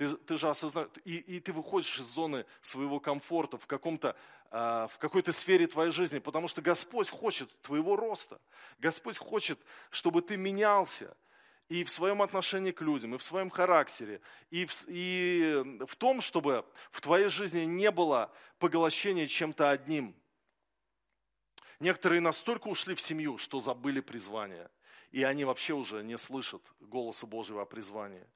Ты, 0.00 0.16
ты 0.16 0.38
же 0.38 0.48
осознаешь, 0.48 0.88
и, 1.04 1.18
и 1.18 1.40
ты 1.40 1.52
выходишь 1.52 1.98
из 1.98 2.06
зоны 2.06 2.46
своего 2.62 3.00
комфорта 3.00 3.58
в, 3.58 3.66
каком-то, 3.66 4.16
э, 4.50 4.56
в 4.90 4.96
какой-то 4.98 5.30
сфере 5.30 5.66
твоей 5.66 5.90
жизни, 5.90 6.20
потому 6.20 6.48
что 6.48 6.62
Господь 6.62 7.10
хочет 7.10 7.50
твоего 7.60 7.96
роста. 7.96 8.40
Господь 8.78 9.18
хочет, 9.18 9.60
чтобы 9.90 10.22
ты 10.22 10.38
менялся 10.38 11.14
и 11.68 11.84
в 11.84 11.90
своем 11.90 12.22
отношении 12.22 12.70
к 12.70 12.80
людям, 12.80 13.14
и 13.14 13.18
в 13.18 13.22
своем 13.22 13.50
характере, 13.50 14.22
и 14.48 14.64
в, 14.64 14.72
и 14.88 15.82
в 15.86 15.94
том, 15.96 16.22
чтобы 16.22 16.64
в 16.92 17.02
твоей 17.02 17.28
жизни 17.28 17.64
не 17.64 17.90
было 17.90 18.32
поглощения 18.58 19.26
чем-то 19.26 19.68
одним. 19.68 20.16
Некоторые 21.78 22.22
настолько 22.22 22.68
ушли 22.68 22.94
в 22.94 23.02
семью, 23.02 23.36
что 23.36 23.60
забыли 23.60 24.00
призвание– 24.00 24.70
и 25.10 25.22
они 25.22 25.44
вообще 25.44 25.74
уже 25.74 26.02
не 26.02 26.16
слышат 26.18 26.62
голоса 26.80 27.26
Божьего 27.26 27.62
о 27.62 27.66
призвании. 27.66 28.26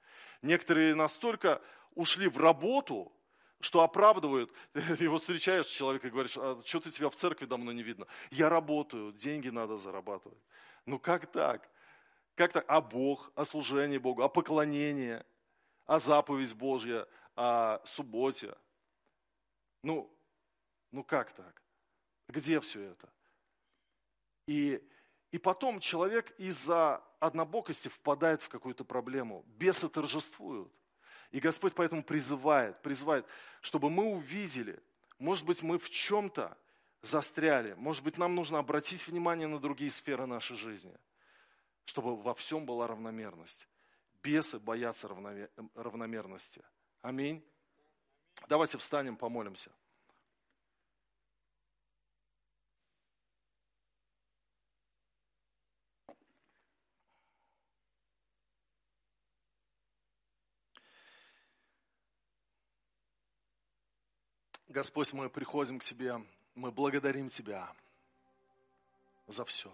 Некоторые 0.42 0.94
настолько 0.94 1.62
ушли 1.94 2.28
в 2.28 2.38
работу, 2.38 3.12
что 3.60 3.82
оправдывают. 3.82 4.52
Его 4.74 5.18
встречаешь 5.18 5.66
человека 5.66 6.08
и 6.08 6.10
говоришь, 6.10 6.36
а 6.36 6.60
что 6.64 6.80
ты 6.80 6.90
тебя 6.90 7.08
в 7.10 7.16
церкви 7.16 7.46
давно 7.46 7.72
не 7.72 7.82
видно? 7.82 8.06
Я 8.30 8.48
работаю, 8.48 9.12
деньги 9.12 9.48
надо 9.48 9.78
зарабатывать. 9.78 10.38
Ну 10.86 10.98
как 10.98 11.30
так? 11.30 11.68
Как 12.34 12.52
так? 12.52 12.64
А 12.68 12.80
Бог, 12.80 13.30
а 13.36 13.44
служение 13.44 13.98
Богу, 13.98 14.22
а 14.22 14.28
поклонение, 14.28 15.24
а 15.86 15.98
заповедь 15.98 16.54
Божья, 16.54 17.06
а 17.36 17.80
субботе. 17.84 18.54
Ну, 19.82 20.10
ну 20.90 21.04
как 21.04 21.32
так? 21.32 21.62
Где 22.28 22.60
все 22.60 22.80
это? 22.80 23.08
И 24.46 24.82
и 25.34 25.38
потом 25.38 25.80
человек 25.80 26.32
из-за 26.38 27.02
однобокости 27.18 27.88
впадает 27.88 28.40
в 28.40 28.48
какую-то 28.48 28.84
проблему. 28.84 29.44
Бесы 29.48 29.88
торжествуют. 29.88 30.72
И 31.32 31.40
Господь 31.40 31.74
поэтому 31.74 32.04
призывает, 32.04 32.80
призывает, 32.82 33.26
чтобы 33.60 33.90
мы 33.90 34.04
увидели, 34.04 34.80
может 35.18 35.44
быть, 35.44 35.60
мы 35.60 35.80
в 35.80 35.90
чем-то 35.90 36.56
застряли, 37.02 37.74
может 37.74 38.04
быть, 38.04 38.16
нам 38.16 38.36
нужно 38.36 38.60
обратить 38.60 39.04
внимание 39.08 39.48
на 39.48 39.58
другие 39.58 39.90
сферы 39.90 40.24
нашей 40.26 40.56
жизни, 40.56 40.96
чтобы 41.84 42.14
во 42.14 42.36
всем 42.36 42.64
была 42.64 42.86
равномерность. 42.86 43.66
Бесы 44.22 44.60
боятся 44.60 45.08
равномерности. 45.74 46.62
Аминь. 47.02 47.44
Давайте 48.46 48.78
встанем, 48.78 49.16
помолимся. 49.16 49.72
Господь, 64.74 65.12
мы 65.12 65.30
приходим 65.30 65.78
к 65.78 65.84
Тебе, 65.84 66.20
мы 66.56 66.72
благодарим 66.72 67.28
Тебя 67.28 67.72
за 69.28 69.44
все. 69.44 69.70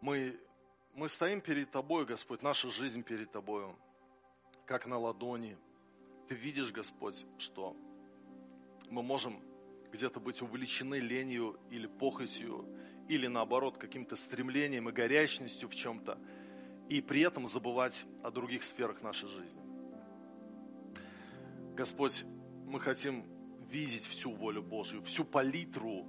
Мы, 0.00 0.40
мы 0.94 1.08
стоим 1.08 1.40
перед 1.40 1.70
Тобой, 1.70 2.04
Господь, 2.04 2.42
наша 2.42 2.68
жизнь 2.68 3.04
перед 3.04 3.30
Тобою, 3.30 3.78
как 4.66 4.86
на 4.86 4.98
ладони. 4.98 5.56
Ты 6.26 6.34
видишь, 6.34 6.72
Господь, 6.72 7.24
что 7.38 7.76
мы 8.90 9.04
можем 9.04 9.40
где-то 9.92 10.18
быть 10.18 10.42
увлечены 10.42 10.96
ленью 10.96 11.60
или 11.70 11.86
похотью, 11.86 12.66
или 13.08 13.28
наоборот 13.28 13.78
каким-то 13.78 14.16
стремлением 14.16 14.88
и 14.88 14.92
горячностью 14.92 15.68
в 15.68 15.76
чем-то, 15.76 16.18
и 16.88 17.00
при 17.00 17.20
этом 17.20 17.46
забывать 17.46 18.04
о 18.24 18.32
других 18.32 18.64
сферах 18.64 19.00
нашей 19.00 19.28
жизни. 19.28 19.67
Господь, 21.78 22.24
мы 22.66 22.80
хотим 22.80 23.24
видеть 23.70 24.04
всю 24.08 24.32
волю 24.32 24.64
Божью, 24.64 25.00
всю 25.04 25.24
палитру 25.24 26.06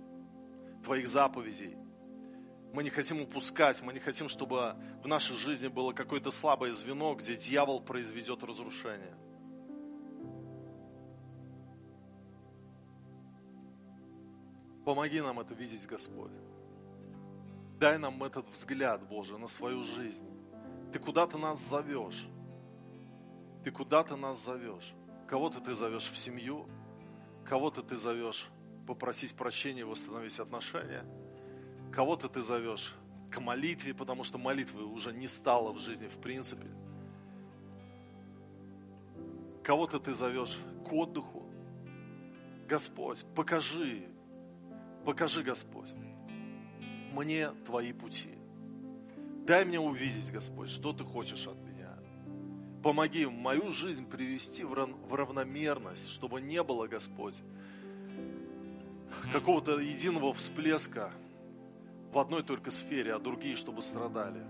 Твоих 0.83 1.07
заповедей. 1.07 1.77
Мы 2.73 2.81
не 2.81 2.89
хотим 2.89 3.21
упускать, 3.21 3.79
мы 3.83 3.93
не 3.93 3.99
хотим, 3.99 4.29
чтобы 4.29 4.75
в 5.03 5.07
нашей 5.07 5.35
жизни 5.35 5.67
было 5.67 5.93
какое-то 5.93 6.31
слабое 6.31 6.71
звено, 6.71 7.13
где 7.13 7.35
дьявол 7.35 7.81
произведет 7.81 8.41
разрушение. 8.41 9.15
Помоги 14.85 15.21
нам 15.21 15.39
это 15.39 15.53
видеть, 15.53 15.85
Господь. 15.85 16.33
Дай 17.79 17.99
нам 17.99 18.23
этот 18.23 18.49
взгляд, 18.49 19.07
Боже, 19.07 19.37
на 19.37 19.47
свою 19.47 19.83
жизнь. 19.83 20.27
Ты 20.91 20.97
куда-то 20.97 21.37
нас 21.37 21.59
зовешь. 21.59 22.27
Ты 23.63 23.69
куда-то 23.69 24.15
нас 24.15 24.43
зовешь. 24.43 24.95
Кого-то 25.29 25.61
ты 25.61 25.75
зовешь 25.75 26.09
в 26.09 26.17
семью, 26.17 26.65
кого-то 27.45 27.83
ты 27.83 27.95
зовешь 27.95 28.49
попросить 28.87 29.35
прощения 29.35 29.85
восстановить 29.85 30.39
отношения, 30.39 31.05
кого-то 31.91 32.29
ты 32.29 32.41
зовешь 32.41 32.95
к 33.31 33.39
молитве, 33.39 33.93
потому 33.93 34.23
что 34.23 34.39
молитвы 34.39 34.83
уже 34.83 35.13
не 35.13 35.27
стало 35.27 35.71
в 35.71 35.77
жизни 35.77 36.07
в 36.07 36.19
принципе. 36.19 36.65
Кого-то 39.63 39.99
ты 39.99 40.13
зовешь 40.13 40.57
к 40.83 40.91
отдыху. 40.91 41.43
Господь, 42.67 43.23
покажи, 43.35 44.07
покажи, 45.05 45.43
Господь, 45.43 45.91
мне 47.13 47.51
твои 47.67 47.93
пути. 47.93 48.33
Дай 49.45 49.63
мне 49.63 49.79
увидеть, 49.79 50.31
Господь, 50.31 50.69
что 50.69 50.91
ты 50.91 51.03
хочешь 51.03 51.45
от 51.45 51.57
меня. 51.57 51.68
Помоги 52.83 53.25
мою 53.25 53.71
жизнь 53.71 54.09
привести 54.09 54.63
в 54.63 55.13
равномерность, 55.13 56.09
чтобы 56.09 56.39
не 56.39 56.63
было, 56.63 56.87
Господь, 56.87 57.35
какого-то 59.33 59.79
единого 59.79 60.33
всплеска 60.33 61.11
в 62.13 62.17
одной 62.17 62.43
только 62.43 62.71
сфере, 62.71 63.13
а 63.13 63.19
другие, 63.19 63.55
чтобы 63.55 63.81
страдали. 63.81 64.43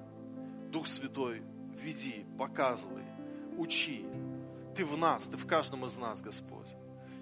Дух 0.71 0.85
Святой, 0.85 1.41
веди, 1.81 2.25
показывай, 2.37 3.03
учи. 3.57 4.05
Ты 4.75 4.85
в 4.85 4.95
нас, 4.95 5.25
ты 5.25 5.35
в 5.35 5.47
каждом 5.47 5.85
из 5.85 5.97
нас, 5.97 6.21
Господь. 6.21 6.69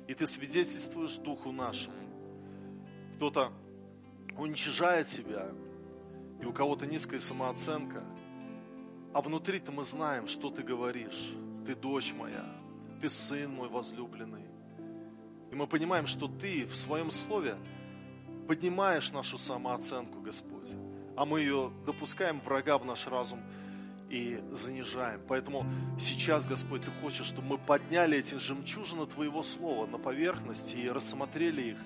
И 0.07 0.13
ты 0.13 0.25
свидетельствуешь 0.25 1.15
Духу 1.17 1.51
нашему. 1.51 1.95
Кто-то 3.15 3.51
уничижает 4.37 5.07
себя, 5.07 5.51
и 6.41 6.45
у 6.45 6.53
кого-то 6.53 6.85
низкая 6.85 7.19
самооценка, 7.19 8.03
а 9.17 9.21
внутри-то 9.21 9.71
мы 9.71 9.83
знаем, 9.83 10.27
что 10.27 10.51
ты 10.51 10.61
говоришь. 10.61 11.33
Ты 11.65 11.73
дочь 11.73 12.13
моя, 12.13 12.45
ты 13.01 13.09
сын 13.09 13.51
мой 13.51 13.67
возлюбленный. 13.67 14.45
И 15.51 15.55
мы 15.55 15.65
понимаем, 15.65 16.05
что 16.05 16.27
ты 16.27 16.67
в 16.67 16.75
своем 16.75 17.09
слове 17.09 17.57
поднимаешь 18.47 19.11
нашу 19.11 19.39
самооценку, 19.39 20.21
Господь, 20.21 20.69
а 21.15 21.25
мы 21.25 21.39
ее 21.39 21.71
допускаем 21.87 22.41
врага 22.41 22.77
в 22.77 22.85
наш 22.85 23.07
разум 23.07 23.39
и 24.07 24.39
занижаем. 24.51 25.19
Поэтому 25.27 25.65
сейчас, 25.99 26.45
Господь, 26.45 26.83
Ты 26.83 26.91
хочешь, 27.01 27.25
чтобы 27.25 27.47
мы 27.47 27.57
подняли 27.57 28.19
эти 28.19 28.35
жемчужины 28.35 29.07
Твоего 29.07 29.41
Слова 29.41 29.87
на 29.87 29.97
поверхность 29.97 30.75
и 30.75 30.91
рассмотрели 30.91 31.71
их, 31.71 31.77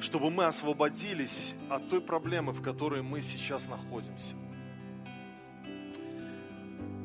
чтобы 0.00 0.30
мы 0.30 0.44
освободились 0.44 1.56
от 1.68 1.90
той 1.90 2.00
проблемы, 2.00 2.52
в 2.52 2.62
которой 2.62 3.02
мы 3.02 3.20
сейчас 3.20 3.66
находимся. 3.66 4.36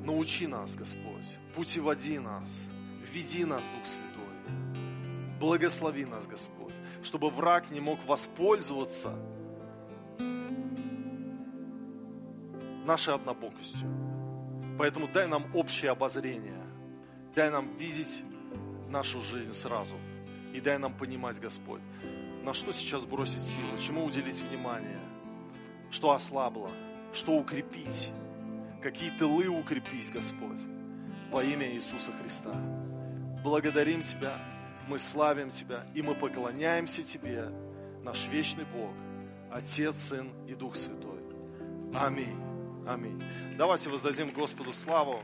Научи 0.04 0.48
нас, 0.48 0.76
Господь, 0.76 1.38
путеводи 1.56 2.20
нас, 2.20 2.68
веди 3.14 3.46
нас, 3.46 3.68
Дух 3.68 3.86
Святой, 3.86 5.40
благослови 5.40 6.06
нас, 6.06 6.28
Господь 6.28 6.62
чтобы 7.04 7.30
враг 7.30 7.70
не 7.72 7.80
мог 7.80 8.04
воспользоваться 8.06 9.16
нашей 12.86 13.14
однобокостью. 13.14 13.88
Поэтому 14.78 15.08
дай 15.14 15.28
нам 15.28 15.56
общее 15.56 15.92
обозрение, 15.92 16.66
дай 17.36 17.50
нам 17.50 17.78
видеть 17.78 18.24
нашу 18.90 19.22
жизнь 19.22 19.54
сразу. 19.54 19.96
И 20.54 20.60
дай 20.60 20.78
нам 20.78 20.94
понимать, 20.94 21.40
Господь, 21.40 21.82
на 22.44 22.54
что 22.54 22.74
сейчас 22.74 23.06
бросить 23.06 23.42
силы, 23.42 23.80
чему 23.80 24.04
уделить 24.04 24.42
внимание, 24.42 25.00
что 25.92 26.12
ослабло, 26.12 26.70
что 27.14 27.34
укрепить, 27.34 28.12
какие 28.82 29.12
тылы 29.12 29.48
укрепить, 29.48 30.12
Господь, 30.12 30.60
во 31.30 31.44
имя 31.44 31.72
Иисуса 31.74 32.12
Христа. 32.22 32.54
Благодарим 33.44 34.02
Тебя 34.02 34.38
мы 34.88 34.98
славим 35.00 35.52
Тебя, 35.52 35.86
и 35.94 36.02
мы 36.02 36.16
поклоняемся 36.16 37.04
Тебе, 37.04 37.50
наш 38.04 38.28
вечный 38.28 38.66
Бог, 38.66 38.94
Отец, 39.52 39.98
Сын 39.98 40.32
и 40.48 40.56
Дух 40.56 40.76
Святой. 40.76 41.20
Аминь. 41.94 42.38
Аминь. 42.88 43.22
Давайте 43.58 43.90
воздадим 43.90 44.32
Господу 44.32 44.74
славу. 44.74 45.24